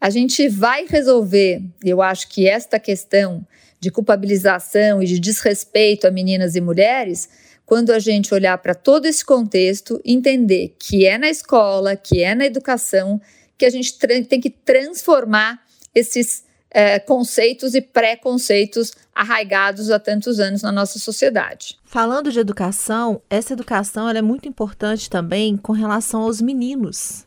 a 0.00 0.08
gente 0.08 0.48
vai 0.48 0.86
resolver, 0.86 1.60
eu 1.84 2.00
acho 2.00 2.28
que 2.28 2.48
esta 2.48 2.78
questão 2.78 3.44
de 3.80 3.90
culpabilização 3.90 5.02
e 5.02 5.06
de 5.06 5.18
desrespeito 5.18 6.06
a 6.06 6.10
meninas 6.10 6.54
e 6.54 6.60
mulheres, 6.60 7.28
quando 7.66 7.92
a 7.92 7.98
gente 7.98 8.32
olhar 8.32 8.56
para 8.58 8.74
todo 8.74 9.06
esse 9.06 9.24
contexto, 9.24 10.00
entender 10.04 10.76
que 10.78 11.04
é 11.04 11.18
na 11.18 11.28
escola, 11.28 11.96
que 11.96 12.22
é 12.22 12.34
na 12.34 12.46
educação, 12.46 13.20
que 13.56 13.66
a 13.66 13.70
gente 13.70 13.98
tem 14.28 14.40
que 14.40 14.50
transformar 14.50 15.60
esses 15.94 16.47
é, 16.70 16.98
conceitos 16.98 17.74
e 17.74 17.80
preconceitos 17.80 18.92
arraigados 19.14 19.90
há 19.90 19.98
tantos 19.98 20.38
anos 20.38 20.62
na 20.62 20.70
nossa 20.70 20.98
sociedade. 20.98 21.78
Falando 21.84 22.30
de 22.30 22.38
educação, 22.38 23.20
essa 23.28 23.52
educação 23.52 24.08
é 24.08 24.22
muito 24.22 24.48
importante 24.48 25.08
também 25.08 25.56
com 25.56 25.72
relação 25.72 26.22
aos 26.22 26.40
meninos 26.40 27.26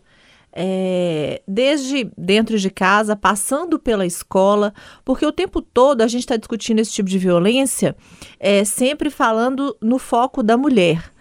é, 0.54 1.42
desde 1.48 2.10
dentro 2.18 2.58
de 2.58 2.70
casa, 2.70 3.16
passando 3.16 3.80
pela 3.80 4.06
escola, 4.06 4.74
porque 5.06 5.26
o 5.26 5.32
tempo 5.32 5.62
todo 5.62 6.02
a 6.02 6.08
gente 6.08 6.22
está 6.22 6.36
discutindo 6.36 6.80
esse 6.80 6.92
tipo 6.92 7.10
de 7.10 7.18
violência, 7.18 7.96
é, 8.40 8.64
sempre 8.64 9.10
falando 9.10 9.76
no 9.82 9.98
foco 9.98 10.44
da 10.44 10.58
mulher. 10.58 11.12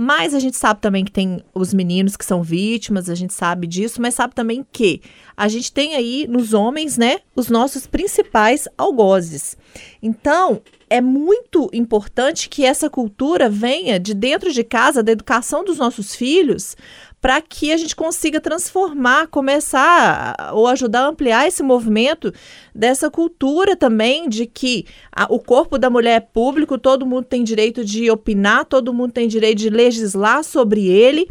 Mas 0.00 0.32
a 0.32 0.38
gente 0.38 0.56
sabe 0.56 0.80
também 0.80 1.04
que 1.04 1.10
tem 1.10 1.42
os 1.52 1.74
meninos 1.74 2.16
que 2.16 2.24
são 2.24 2.40
vítimas, 2.40 3.10
a 3.10 3.16
gente 3.16 3.34
sabe 3.34 3.66
disso, 3.66 4.00
mas 4.00 4.14
sabe 4.14 4.32
também 4.32 4.64
que 4.70 5.02
a 5.36 5.48
gente 5.48 5.72
tem 5.72 5.96
aí 5.96 6.24
nos 6.28 6.54
homens, 6.54 6.96
né, 6.96 7.18
os 7.34 7.48
nossos 7.48 7.84
principais 7.84 8.68
algozes. 8.78 9.56
Então, 10.00 10.62
é 10.88 11.00
muito 11.00 11.68
importante 11.72 12.48
que 12.48 12.64
essa 12.64 12.88
cultura 12.88 13.50
venha 13.50 13.98
de 13.98 14.14
dentro 14.14 14.52
de 14.52 14.62
casa, 14.62 15.02
da 15.02 15.10
educação 15.10 15.64
dos 15.64 15.78
nossos 15.78 16.14
filhos, 16.14 16.76
para 17.20 17.40
que 17.40 17.72
a 17.72 17.76
gente 17.76 17.96
consiga 17.96 18.40
transformar, 18.40 19.26
começar 19.28 20.50
ou 20.52 20.66
ajudar 20.66 21.02
a 21.02 21.08
ampliar 21.08 21.48
esse 21.48 21.62
movimento 21.62 22.32
dessa 22.74 23.10
cultura 23.10 23.76
também 23.76 24.28
de 24.28 24.46
que 24.46 24.86
a, 25.10 25.26
o 25.28 25.38
corpo 25.38 25.78
da 25.78 25.90
mulher 25.90 26.16
é 26.16 26.20
público, 26.20 26.78
todo 26.78 27.06
mundo 27.06 27.24
tem 27.24 27.42
direito 27.42 27.84
de 27.84 28.10
opinar, 28.10 28.64
todo 28.64 28.94
mundo 28.94 29.12
tem 29.12 29.26
direito 29.26 29.58
de 29.58 29.70
legislar 29.70 30.44
sobre 30.44 30.86
ele 30.86 31.28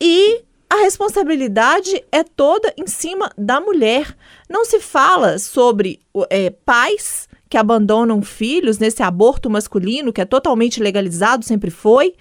e 0.00 0.42
a 0.70 0.76
responsabilidade 0.76 2.02
é 2.12 2.22
toda 2.22 2.72
em 2.76 2.86
cima 2.86 3.30
da 3.36 3.60
mulher. 3.60 4.16
Não 4.48 4.64
se 4.64 4.80
fala 4.80 5.36
sobre 5.38 5.98
é, 6.30 6.50
pais 6.50 7.28
que 7.50 7.58
abandonam 7.58 8.22
filhos 8.22 8.78
nesse 8.78 9.02
aborto 9.02 9.50
masculino, 9.50 10.12
que 10.12 10.20
é 10.20 10.24
totalmente 10.24 10.80
legalizado, 10.80 11.44
sempre 11.44 11.68
foi. 11.68 12.14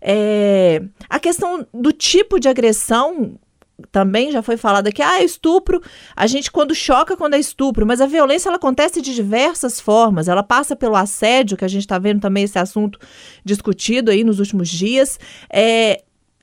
É, 0.00 0.80
a 1.10 1.18
questão 1.18 1.66
do 1.74 1.92
tipo 1.92 2.38
de 2.38 2.48
agressão 2.48 3.36
também 3.92 4.32
já 4.32 4.42
foi 4.42 4.56
falado 4.56 4.86
aqui, 4.86 5.02
ah, 5.02 5.20
é 5.20 5.24
estupro, 5.24 5.82
a 6.14 6.26
gente 6.26 6.50
quando 6.50 6.74
choca 6.74 7.16
quando 7.16 7.34
é 7.34 7.38
estupro, 7.38 7.84
mas 7.84 8.00
a 8.00 8.06
violência 8.06 8.48
ela 8.48 8.56
acontece 8.56 9.02
de 9.02 9.14
diversas 9.14 9.80
formas, 9.80 10.28
ela 10.28 10.42
passa 10.42 10.74
pelo 10.74 10.96
assédio, 10.96 11.58
que 11.58 11.64
a 11.64 11.68
gente 11.68 11.82
está 11.82 11.98
vendo 11.98 12.20
também 12.20 12.44
esse 12.44 12.58
assunto 12.58 12.98
discutido 13.44 14.10
aí 14.10 14.24
nos 14.24 14.38
últimos 14.38 14.68
dias, 14.68 15.18
é, 15.52 16.02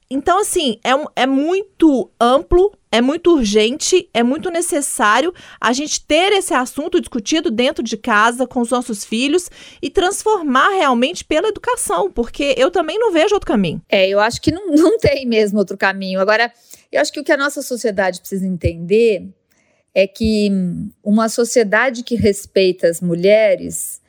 então, 0.09 0.39
assim, 0.39 0.79
é, 0.83 1.23
é 1.23 1.25
muito 1.25 2.11
amplo, 2.19 2.71
é 2.91 3.01
muito 3.01 3.33
urgente, 3.33 4.07
é 4.13 4.21
muito 4.21 4.51
necessário 4.51 5.33
a 5.59 5.73
gente 5.73 6.05
ter 6.05 6.31
esse 6.33 6.53
assunto 6.53 6.99
discutido 6.99 7.49
dentro 7.49 7.83
de 7.83 7.97
casa 7.97 8.45
com 8.45 8.61
os 8.61 8.69
nossos 8.69 9.03
filhos 9.03 9.49
e 9.81 9.89
transformar 9.89 10.69
realmente 10.69 11.25
pela 11.25 11.47
educação, 11.47 12.11
porque 12.11 12.53
eu 12.57 12.69
também 12.69 12.99
não 12.99 13.11
vejo 13.11 13.33
outro 13.33 13.47
caminho. 13.47 13.81
É, 13.89 14.07
eu 14.07 14.19
acho 14.19 14.41
que 14.41 14.51
não, 14.51 14.67
não 14.75 14.97
tem 14.97 15.25
mesmo 15.25 15.57
outro 15.57 15.77
caminho. 15.77 16.19
Agora, 16.19 16.51
eu 16.91 17.01
acho 17.01 17.11
que 17.11 17.19
o 17.19 17.23
que 17.23 17.31
a 17.31 17.37
nossa 17.37 17.61
sociedade 17.61 18.19
precisa 18.19 18.45
entender 18.45 19.27
é 19.95 20.07
que 20.07 20.49
uma 21.03 21.29
sociedade 21.29 22.03
que 22.03 22.15
respeita 22.15 22.87
as 22.87 22.99
mulheres, 22.99 24.01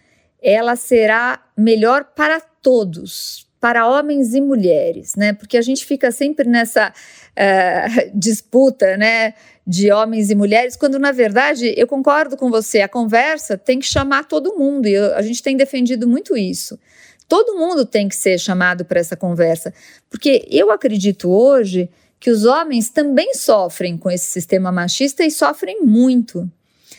ela 0.43 0.77
será 0.77 1.43
melhor 1.57 2.05
para 2.17 2.41
todos, 2.41 3.44
para 3.64 3.88
homens 3.88 4.35
e 4.35 4.42
mulheres, 4.42 5.14
né? 5.16 5.33
Porque 5.33 5.56
a 5.56 5.62
gente 5.62 5.87
fica 5.87 6.12
sempre 6.12 6.47
nessa 6.47 6.90
uh, 6.90 8.11
disputa, 8.12 8.94
né? 8.99 9.33
De 9.66 9.90
homens 9.90 10.30
e 10.30 10.35
mulheres, 10.35 10.76
quando 10.76 10.99
na 10.99 11.12
verdade 11.12 11.73
eu 11.75 11.87
concordo 11.87 12.37
com 12.37 12.50
você, 12.50 12.83
a 12.83 12.88
conversa 12.90 13.56
tem 13.56 13.78
que 13.78 13.87
chamar 13.87 14.24
todo 14.24 14.55
mundo, 14.55 14.87
e 14.87 14.92
eu, 14.92 15.14
a 15.14 15.22
gente 15.22 15.42
tem 15.42 15.57
defendido 15.57 16.07
muito 16.07 16.37
isso. 16.37 16.79
Todo 17.27 17.57
mundo 17.57 17.87
tem 17.87 18.07
que 18.07 18.14
ser 18.14 18.38
chamado 18.38 18.85
para 18.85 19.00
essa 19.00 19.16
conversa, 19.16 19.72
porque 20.11 20.46
eu 20.50 20.70
acredito 20.70 21.31
hoje 21.31 21.88
que 22.20 22.29
os 22.31 22.44
homens 22.44 22.90
também 22.90 23.33
sofrem 23.33 23.96
com 23.96 24.11
esse 24.11 24.27
sistema 24.27 24.70
machista 24.70 25.24
e 25.24 25.31
sofrem 25.31 25.81
muito. 25.81 26.46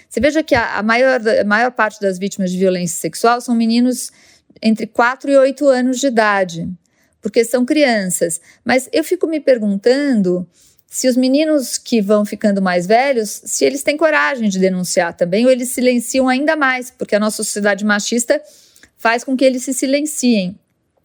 Você 0.09 0.19
veja 0.19 0.41
que 0.41 0.55
a, 0.55 0.79
a 0.79 0.81
maior, 0.81 1.21
a 1.27 1.43
maior 1.43 1.69
parte 1.69 2.01
das 2.01 2.17
vítimas 2.17 2.49
de 2.49 2.57
violência 2.57 2.97
sexual 2.97 3.39
são 3.39 3.53
meninos 3.53 4.11
entre 4.61 4.87
4 4.87 5.31
e 5.31 5.37
8 5.37 5.67
anos 5.67 5.99
de 5.99 6.07
idade, 6.07 6.69
porque 7.21 7.43
são 7.43 7.65
crianças. 7.65 8.39
Mas 8.63 8.89
eu 8.91 9.03
fico 9.03 9.27
me 9.27 9.39
perguntando 9.39 10.47
se 10.87 11.07
os 11.07 11.17
meninos 11.17 11.77
que 11.77 12.01
vão 12.01 12.23
ficando 12.23 12.61
mais 12.61 12.87
velhos, 12.87 13.41
se 13.43 13.65
eles 13.65 13.83
têm 13.83 13.97
coragem 13.97 14.47
de 14.47 14.59
denunciar 14.59 15.13
também, 15.13 15.45
ou 15.45 15.51
eles 15.51 15.69
silenciam 15.69 16.29
ainda 16.29 16.55
mais, 16.55 16.89
porque 16.89 17.15
a 17.15 17.19
nossa 17.19 17.37
sociedade 17.37 17.83
machista 17.83 18.41
faz 18.97 19.23
com 19.23 19.35
que 19.35 19.43
eles 19.43 19.63
se 19.63 19.73
silenciem. 19.73 20.57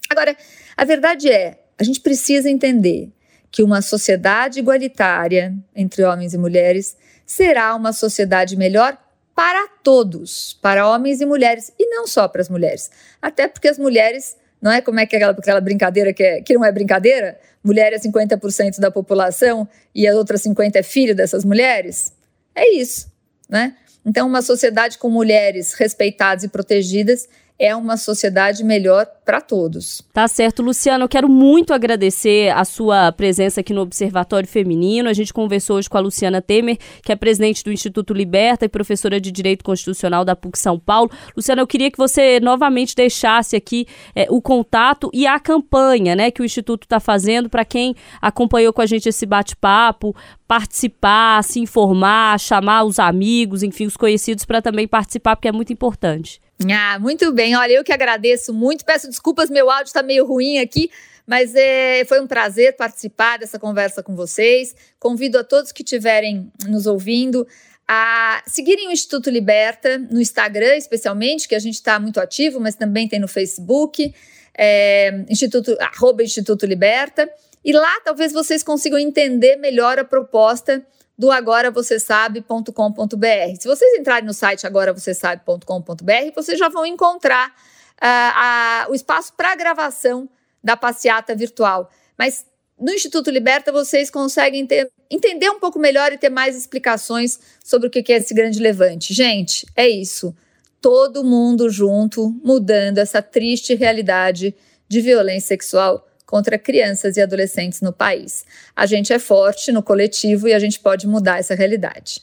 Agora, 0.09 0.37
a 0.77 0.85
verdade 0.85 1.29
é, 1.29 1.59
a 1.79 1.83
gente 1.83 2.01
precisa 2.01 2.49
entender 2.49 3.11
que 3.51 3.63
uma 3.63 3.83
sociedade 3.83 4.61
igualitária 4.61 5.55
entre 5.75 6.05
homens 6.05 6.35
e 6.35 6.39
mulheres 6.39 6.97
será 7.27 7.75
uma 7.75 7.93
sociedade 7.93 8.57
melhor 8.57 8.97
para 9.41 9.69
todos, 9.83 10.53
para 10.61 10.87
homens 10.87 11.23
e 11.23 11.25
mulheres, 11.25 11.73
e 11.79 11.87
não 11.87 12.07
só 12.07 12.29
para 12.29 12.43
as 12.43 12.51
mulheres. 12.51 12.91
Até 13.23 13.49
porque 13.49 13.69
as 13.69 13.79
mulheres, 13.79 14.37
não 14.61 14.71
é 14.71 14.83
como 14.83 15.01
é 15.01 15.07
que 15.07 15.17
é 15.17 15.19
aquela, 15.19 15.33
aquela 15.33 15.61
brincadeira 15.63 16.13
que, 16.13 16.23
é, 16.23 16.43
que 16.43 16.53
não 16.53 16.63
é 16.63 16.71
brincadeira? 16.71 17.41
Mulher 17.65 17.95
é 17.95 17.99
50% 17.99 18.79
da 18.79 18.91
população 18.91 19.67
e 19.95 20.07
a 20.07 20.15
outra 20.15 20.37
50% 20.37 20.77
é 20.77 20.83
filho 20.83 21.15
dessas 21.15 21.43
mulheres? 21.43 22.13
É 22.55 22.71
isso, 22.71 23.11
né? 23.49 23.75
Então, 24.05 24.27
uma 24.27 24.43
sociedade 24.43 24.99
com 24.99 25.09
mulheres 25.09 25.73
respeitadas 25.73 26.45
e 26.45 26.49
protegidas 26.49 27.27
é 27.61 27.77
uma 27.77 27.99
sociedade 27.99 28.65
melhor 28.65 29.07
para 29.23 29.39
todos. 29.39 30.03
Tá 30.15 30.27
certo, 30.27 30.63
Luciano. 30.63 31.05
Eu 31.05 31.09
quero 31.09 31.29
muito 31.29 31.75
agradecer 31.75 32.49
a 32.57 32.65
sua 32.65 33.13
presença 33.13 33.61
aqui 33.61 33.75
no 33.75 33.83
Observatório 33.83 34.49
Feminino. 34.49 35.11
A 35.11 35.13
gente 35.13 35.33
conversou 35.33 35.77
hoje 35.77 35.89
com 35.89 35.99
a 35.99 36.01
Luciana 36.01 36.41
Temer, 36.41 36.79
que 37.03 37.13
é 37.13 37.17
presidente 37.17 37.63
do 37.63 37.71
Instituto 37.71 38.15
Liberta 38.15 38.65
e 38.65 38.69
professora 38.69 39.21
de 39.21 39.31
Direito 39.31 39.63
Constitucional 39.63 40.25
da 40.25 40.35
PUC 40.35 40.59
São 40.59 40.79
Paulo. 40.79 41.11
Luciana, 41.37 41.61
eu 41.61 41.67
queria 41.67 41.91
que 41.91 41.99
você 41.99 42.41
novamente 42.41 42.97
deixasse 42.97 43.55
aqui 43.55 43.87
é, 44.17 44.27
o 44.31 44.41
contato 44.41 45.11
e 45.13 45.27
a 45.27 45.39
campanha 45.39 46.17
né, 46.17 46.31
que 46.31 46.41
o 46.41 46.45
Instituto 46.45 46.85
está 46.85 46.99
fazendo 46.99 47.51
para 47.51 47.65
quem 47.65 47.95
acompanhou 48.23 48.73
com 48.73 48.81
a 48.81 48.87
gente 48.87 49.07
esse 49.07 49.27
bate-papo, 49.27 50.17
participar, 50.49 51.45
se 51.45 51.61
informar, 51.61 52.41
chamar 52.41 52.85
os 52.85 52.99
amigos, 52.99 53.63
enfim, 53.63 53.85
os 53.85 53.99
conhecidos 53.99 54.47
para 54.47 54.63
também 54.63 54.89
participar, 54.89 55.37
porque 55.37 55.49
é 55.49 55.53
muito 55.53 55.75
importante. 55.75 56.41
Ah, 56.69 56.99
muito 56.99 57.33
bem. 57.33 57.57
Olha, 57.57 57.73
eu 57.73 57.85
que 57.85 57.93
agradeço 57.93 58.53
muito. 58.53 58.85
Peço 58.85 59.09
desculpas, 59.09 59.49
meu 59.49 59.71
áudio 59.71 59.87
está 59.87 60.03
meio 60.03 60.27
ruim 60.27 60.59
aqui, 60.59 60.91
mas 61.27 61.55
é, 61.55 62.05
foi 62.05 62.21
um 62.21 62.27
prazer 62.27 62.77
participar 62.77 63.39
dessa 63.39 63.59
conversa 63.59 64.03
com 64.03 64.15
vocês. 64.15 64.75
Convido 64.99 65.39
a 65.39 65.45
todos 65.45 65.73
que 65.73 65.83
estiverem 65.83 66.53
nos 66.67 66.87
ouvindo 66.87 67.47
a 67.93 68.43
seguirem 68.47 68.89
o 68.89 68.93
Instituto 68.93 69.31
Liberta 69.31 69.99
no 69.99 70.21
Instagram, 70.21 70.77
especialmente, 70.77 71.49
que 71.49 71.57
a 71.57 71.59
gente 71.59 71.75
está 71.75 71.99
muito 71.99 72.21
ativo, 72.21 72.61
mas 72.61 72.77
também 72.77 73.09
tem 73.09 73.19
no 73.19 73.27
Facebook, 73.27 74.15
é, 74.57 75.25
Instituto, 75.29 75.77
arroba 75.81 76.23
Instituto 76.23 76.67
Liberta. 76.67 77.29
E 77.65 77.73
lá 77.73 78.01
talvez 78.05 78.33
vocês 78.33 78.63
consigam 78.63 78.99
entender 78.99 79.57
melhor 79.57 79.99
a 79.99 80.05
proposta 80.05 80.87
do 81.21 81.31
agora 81.31 81.71
você 81.71 82.01
sabe.com.br. 82.01 83.61
Se 83.61 83.69
vocês 83.69 84.01
entrarem 84.01 84.25
no 84.25 84.33
site 84.33 84.67
agora 84.67 84.91
você 84.91 85.13
sabe.com.br, 85.13 86.33
vocês 86.35 86.59
já 86.59 86.71
vão 86.71 86.87
encontrar 86.87 87.51
uh, 87.51 88.89
uh, 88.89 88.91
o 88.91 88.95
espaço 88.95 89.35
para 89.37 89.55
gravação 89.55 90.27
da 90.65 90.79
passeata 90.79 91.35
virtual. 91.37 91.91
Mas 92.17 92.47
no 92.81 92.91
Instituto 92.91 93.31
Liberta 93.31 93.71
vocês 93.71 94.09
conseguem 94.09 94.67
ter, 94.67 94.91
entender 95.11 95.51
um 95.51 95.61
pouco 95.61 95.79
melhor 95.79 96.11
e 96.11 96.17
ter 96.17 96.31
mais 96.31 96.57
explicações 96.57 97.39
sobre 97.63 97.89
o 97.89 97.91
que 97.91 98.11
é 98.11 98.17
esse 98.17 98.33
grande 98.33 98.59
levante. 98.59 99.13
Gente, 99.13 99.67
é 99.77 99.87
isso. 99.87 100.35
todo 100.81 101.23
mundo 101.23 101.69
junto, 101.69 102.35
mudando 102.43 102.97
essa 102.97 103.21
triste 103.21 103.75
realidade 103.75 104.55
de 104.89 105.03
violência 105.03 105.49
sexual 105.49 106.10
contra 106.31 106.57
crianças 106.57 107.17
e 107.17 107.21
adolescentes 107.21 107.81
no 107.81 107.93
país. 107.93 108.45
A 108.77 108.87
gente 108.87 109.13
é 109.13 109.19
forte 109.19 109.73
no 109.73 109.83
coletivo 109.83 110.47
e 110.47 110.53
a 110.53 110.61
gente 110.61 110.79
pode 110.79 111.09
mudar 111.09 111.41
essa 111.41 111.57
realidade. 111.57 112.23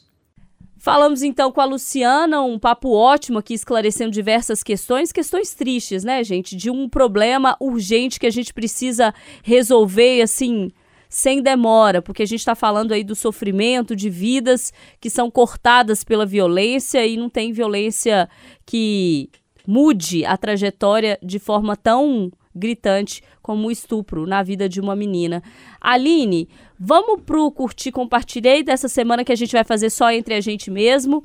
Falamos 0.77 1.21
então 1.21 1.51
com 1.51 1.59
a 1.59 1.65
Luciana, 1.65 2.41
um 2.41 2.57
papo 2.57 2.89
ótimo 2.93 3.39
aqui, 3.39 3.53
esclarecendo 3.53 4.11
diversas 4.11 4.63
questões, 4.63 5.11
questões 5.11 5.53
tristes, 5.53 6.05
né, 6.05 6.23
gente? 6.23 6.55
De 6.55 6.69
um 6.69 6.87
problema 6.87 7.57
urgente 7.59 8.17
que 8.17 8.27
a 8.27 8.31
gente 8.31 8.53
precisa 8.53 9.13
resolver, 9.43 10.21
assim, 10.21 10.71
sem 11.09 11.41
demora, 11.41 12.01
porque 12.01 12.23
a 12.23 12.25
gente 12.25 12.39
está 12.39 12.55
falando 12.55 12.93
aí 12.93 13.03
do 13.03 13.15
sofrimento 13.15 13.93
de 13.93 14.09
vidas 14.09 14.71
que 15.01 15.09
são 15.09 15.29
cortadas 15.29 16.05
pela 16.05 16.25
violência 16.25 17.05
e 17.05 17.17
não 17.17 17.29
tem 17.29 17.51
violência 17.51 18.29
que 18.65 19.29
mude 19.67 20.23
a 20.23 20.37
trajetória 20.37 21.19
de 21.21 21.39
forma 21.39 21.75
tão 21.75 22.31
gritante 22.57 23.21
como 23.41 23.67
o 23.67 23.71
estupro 23.71 24.25
na 24.25 24.43
vida 24.43 24.67
de 24.67 24.81
uma 24.81 24.95
menina. 24.95 25.41
Aline, 25.79 26.49
vamos 26.79 27.21
pro 27.21 27.49
curtir 27.51 27.91
compartilhei 27.91 28.63
dessa 28.63 28.89
semana 28.89 29.23
que 29.23 29.31
a 29.31 29.35
gente 29.35 29.53
vai 29.53 29.63
fazer 29.63 29.89
só 29.89 30.11
entre 30.11 30.33
a 30.33 30.41
gente 30.41 30.69
mesmo. 30.69 31.23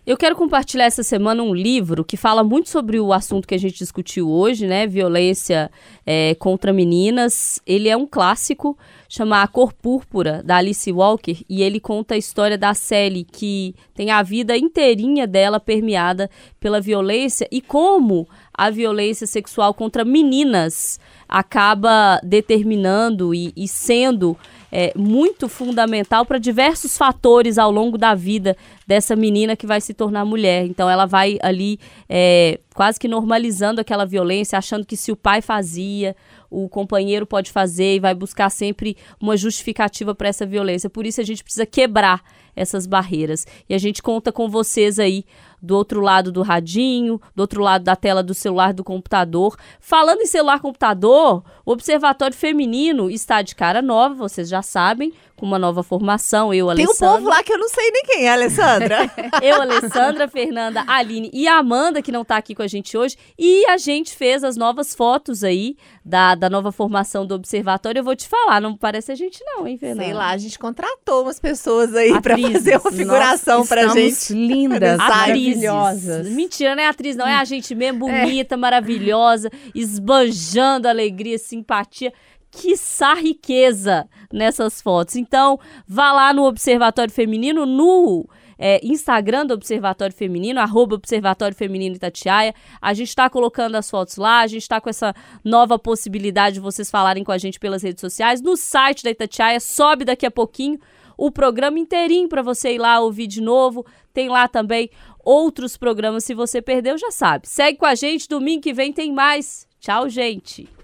Eu 0.06 0.16
quero 0.16 0.36
compartilhar 0.36 0.84
essa 0.84 1.02
semana 1.02 1.42
um 1.42 1.52
livro 1.52 2.04
que 2.04 2.16
fala 2.16 2.44
muito 2.44 2.70
sobre 2.70 3.00
o 3.00 3.12
assunto 3.12 3.46
que 3.46 3.56
a 3.56 3.58
gente 3.58 3.76
discutiu 3.76 4.30
hoje, 4.30 4.64
né? 4.64 4.86
Violência 4.86 5.68
é, 6.06 6.36
contra 6.36 6.72
meninas. 6.72 7.60
Ele 7.66 7.88
é 7.88 7.96
um 7.96 8.06
clássico, 8.06 8.78
chama 9.08 9.42
A 9.42 9.48
Cor 9.48 9.72
Púrpura, 9.72 10.44
da 10.44 10.58
Alice 10.58 10.92
Walker, 10.92 11.36
e 11.50 11.60
ele 11.60 11.80
conta 11.80 12.14
a 12.14 12.16
história 12.16 12.56
da 12.56 12.72
Sally, 12.72 13.24
que 13.24 13.74
tem 13.96 14.12
a 14.12 14.22
vida 14.22 14.56
inteirinha 14.56 15.26
dela 15.26 15.58
permeada 15.58 16.30
pela 16.60 16.80
violência 16.80 17.48
e 17.50 17.60
como 17.60 18.28
a 18.54 18.70
violência 18.70 19.26
sexual 19.26 19.74
contra 19.74 20.04
meninas 20.04 21.00
acaba 21.28 22.20
determinando 22.22 23.34
e, 23.34 23.52
e 23.56 23.66
sendo 23.66 24.36
é, 24.78 24.92
muito 24.94 25.48
fundamental 25.48 26.26
para 26.26 26.36
diversos 26.36 26.98
fatores 26.98 27.56
ao 27.56 27.70
longo 27.70 27.96
da 27.96 28.14
vida 28.14 28.54
dessa 28.86 29.16
menina 29.16 29.56
que 29.56 29.66
vai 29.66 29.80
se 29.80 29.94
tornar 29.94 30.26
mulher. 30.26 30.66
Então 30.66 30.90
ela 30.90 31.06
vai 31.06 31.38
ali 31.40 31.80
é, 32.06 32.60
quase 32.74 33.00
que 33.00 33.08
normalizando 33.08 33.80
aquela 33.80 34.04
violência, 34.04 34.58
achando 34.58 34.84
que 34.84 34.94
se 34.94 35.10
o 35.10 35.16
pai 35.16 35.40
fazia, 35.40 36.14
o 36.50 36.68
companheiro 36.68 37.24
pode 37.24 37.50
fazer 37.50 37.94
e 37.94 38.00
vai 38.00 38.14
buscar 38.14 38.50
sempre 38.50 38.98
uma 39.18 39.34
justificativa 39.34 40.14
para 40.14 40.28
essa 40.28 40.44
violência. 40.44 40.90
Por 40.90 41.06
isso 41.06 41.22
a 41.22 41.24
gente 41.24 41.42
precisa 41.42 41.64
quebrar 41.64 42.22
essas 42.54 42.86
barreiras. 42.86 43.46
E 43.66 43.74
a 43.74 43.78
gente 43.78 44.02
conta 44.02 44.30
com 44.30 44.46
vocês 44.46 44.98
aí 44.98 45.24
do 45.60 45.76
outro 45.76 46.00
lado 46.00 46.30
do 46.30 46.42
radinho, 46.42 47.20
do 47.34 47.40
outro 47.40 47.62
lado 47.62 47.84
da 47.84 47.96
tela 47.96 48.22
do 48.22 48.34
celular 48.34 48.72
do 48.72 48.84
computador. 48.84 49.56
Falando 49.80 50.20
em 50.22 50.26
celular 50.26 50.60
computador, 50.60 51.42
o 51.64 51.72
Observatório 51.72 52.36
Feminino 52.36 53.10
está 53.10 53.42
de 53.42 53.54
cara 53.54 53.82
nova, 53.82 54.14
vocês 54.14 54.48
já 54.48 54.62
sabem, 54.62 55.12
com 55.36 55.44
uma 55.44 55.58
nova 55.58 55.82
formação, 55.82 56.52
eu, 56.52 56.66
Tem 56.74 56.84
Alessandra. 56.84 57.12
um 57.12 57.16
povo 57.16 57.28
lá 57.28 57.42
que 57.42 57.52
eu 57.52 57.58
não 57.58 57.68
sei 57.68 57.90
nem 57.90 58.02
quem 58.04 58.26
é, 58.26 58.32
Alessandra. 58.32 59.10
eu, 59.42 59.60
Alessandra, 59.60 60.26
Fernanda, 60.28 60.82
Aline 60.86 61.30
e 61.32 61.46
a 61.46 61.58
Amanda, 61.58 62.00
que 62.00 62.10
não 62.10 62.22
está 62.22 62.38
aqui 62.38 62.54
com 62.54 62.62
a 62.62 62.66
gente 62.66 62.96
hoje. 62.96 63.16
E 63.38 63.66
a 63.66 63.76
gente 63.76 64.16
fez 64.16 64.42
as 64.42 64.56
novas 64.56 64.94
fotos 64.94 65.44
aí 65.44 65.76
da, 66.04 66.34
da 66.34 66.48
nova 66.48 66.72
formação 66.72 67.26
do 67.26 67.34
Observatório. 67.34 67.98
Eu 68.00 68.04
vou 68.04 68.16
te 68.16 68.26
falar, 68.26 68.60
não 68.60 68.76
parece 68.76 69.12
a 69.12 69.14
gente 69.14 69.44
não, 69.44 69.66
hein, 69.66 69.76
Fernanda? 69.76 70.04
Sei 70.04 70.14
lá, 70.14 70.30
a 70.30 70.38
gente 70.38 70.58
contratou 70.58 71.22
umas 71.22 71.38
pessoas 71.38 71.94
aí 71.94 72.18
para 72.22 72.38
fazer 72.38 72.78
uma 72.78 72.92
figuração 72.92 73.66
pra 73.66 73.88
gente. 73.88 74.32
lindas, 74.32 74.98
maravilhosas. 75.56 76.28
Mentira, 76.28 76.74
não 76.74 76.82
é 76.82 76.86
atriz, 76.86 77.16
não. 77.16 77.26
É 77.26 77.34
a 77.34 77.44
gente 77.44 77.74
mesmo, 77.74 78.00
bonita, 78.00 78.54
é. 78.54 78.58
maravilhosa, 78.58 79.50
esbanjando 79.74 80.88
alegria, 80.88 81.38
simpatia 81.38 82.12
quiçá 82.50 83.14
riqueza 83.14 84.08
nessas 84.32 84.80
fotos. 84.80 85.16
Então, 85.16 85.58
vá 85.86 86.12
lá 86.12 86.32
no 86.32 86.44
Observatório 86.44 87.12
Feminino, 87.12 87.66
no 87.66 88.26
é, 88.58 88.80
Instagram 88.84 89.46
do 89.46 89.54
Observatório 89.54 90.14
Feminino, 90.14 90.60
arroba 90.60 90.94
Observatório 90.94 91.56
Feminino 91.56 91.96
Itatiaia. 91.96 92.54
A 92.80 92.94
gente 92.94 93.08
está 93.08 93.28
colocando 93.28 93.76
as 93.76 93.90
fotos 93.90 94.16
lá, 94.16 94.40
a 94.40 94.46
gente 94.46 94.62
está 94.62 94.80
com 94.80 94.88
essa 94.88 95.14
nova 95.44 95.78
possibilidade 95.78 96.54
de 96.54 96.60
vocês 96.60 96.90
falarem 96.90 97.24
com 97.24 97.32
a 97.32 97.38
gente 97.38 97.60
pelas 97.60 97.82
redes 97.82 98.00
sociais. 98.00 98.40
No 98.40 98.56
site 98.56 99.04
da 99.04 99.10
Itatiaia, 99.10 99.60
sobe 99.60 100.04
daqui 100.04 100.24
a 100.24 100.30
pouquinho 100.30 100.78
o 101.18 101.30
programa 101.30 101.78
inteirinho 101.78 102.28
para 102.28 102.42
você 102.42 102.74
ir 102.74 102.78
lá 102.78 103.00
ouvir 103.00 103.26
de 103.26 103.40
novo. 103.40 103.84
Tem 104.12 104.28
lá 104.28 104.48
também 104.48 104.90
outros 105.26 105.76
programas, 105.76 106.24
se 106.24 106.32
você 106.32 106.62
perdeu, 106.62 106.96
já 106.96 107.10
sabe. 107.10 107.48
Segue 107.48 107.78
com 107.78 107.86
a 107.86 107.96
gente, 107.96 108.28
domingo 108.28 108.62
que 108.62 108.72
vem 108.72 108.92
tem 108.92 109.12
mais. 109.12 109.66
Tchau, 109.80 110.08
gente! 110.08 110.75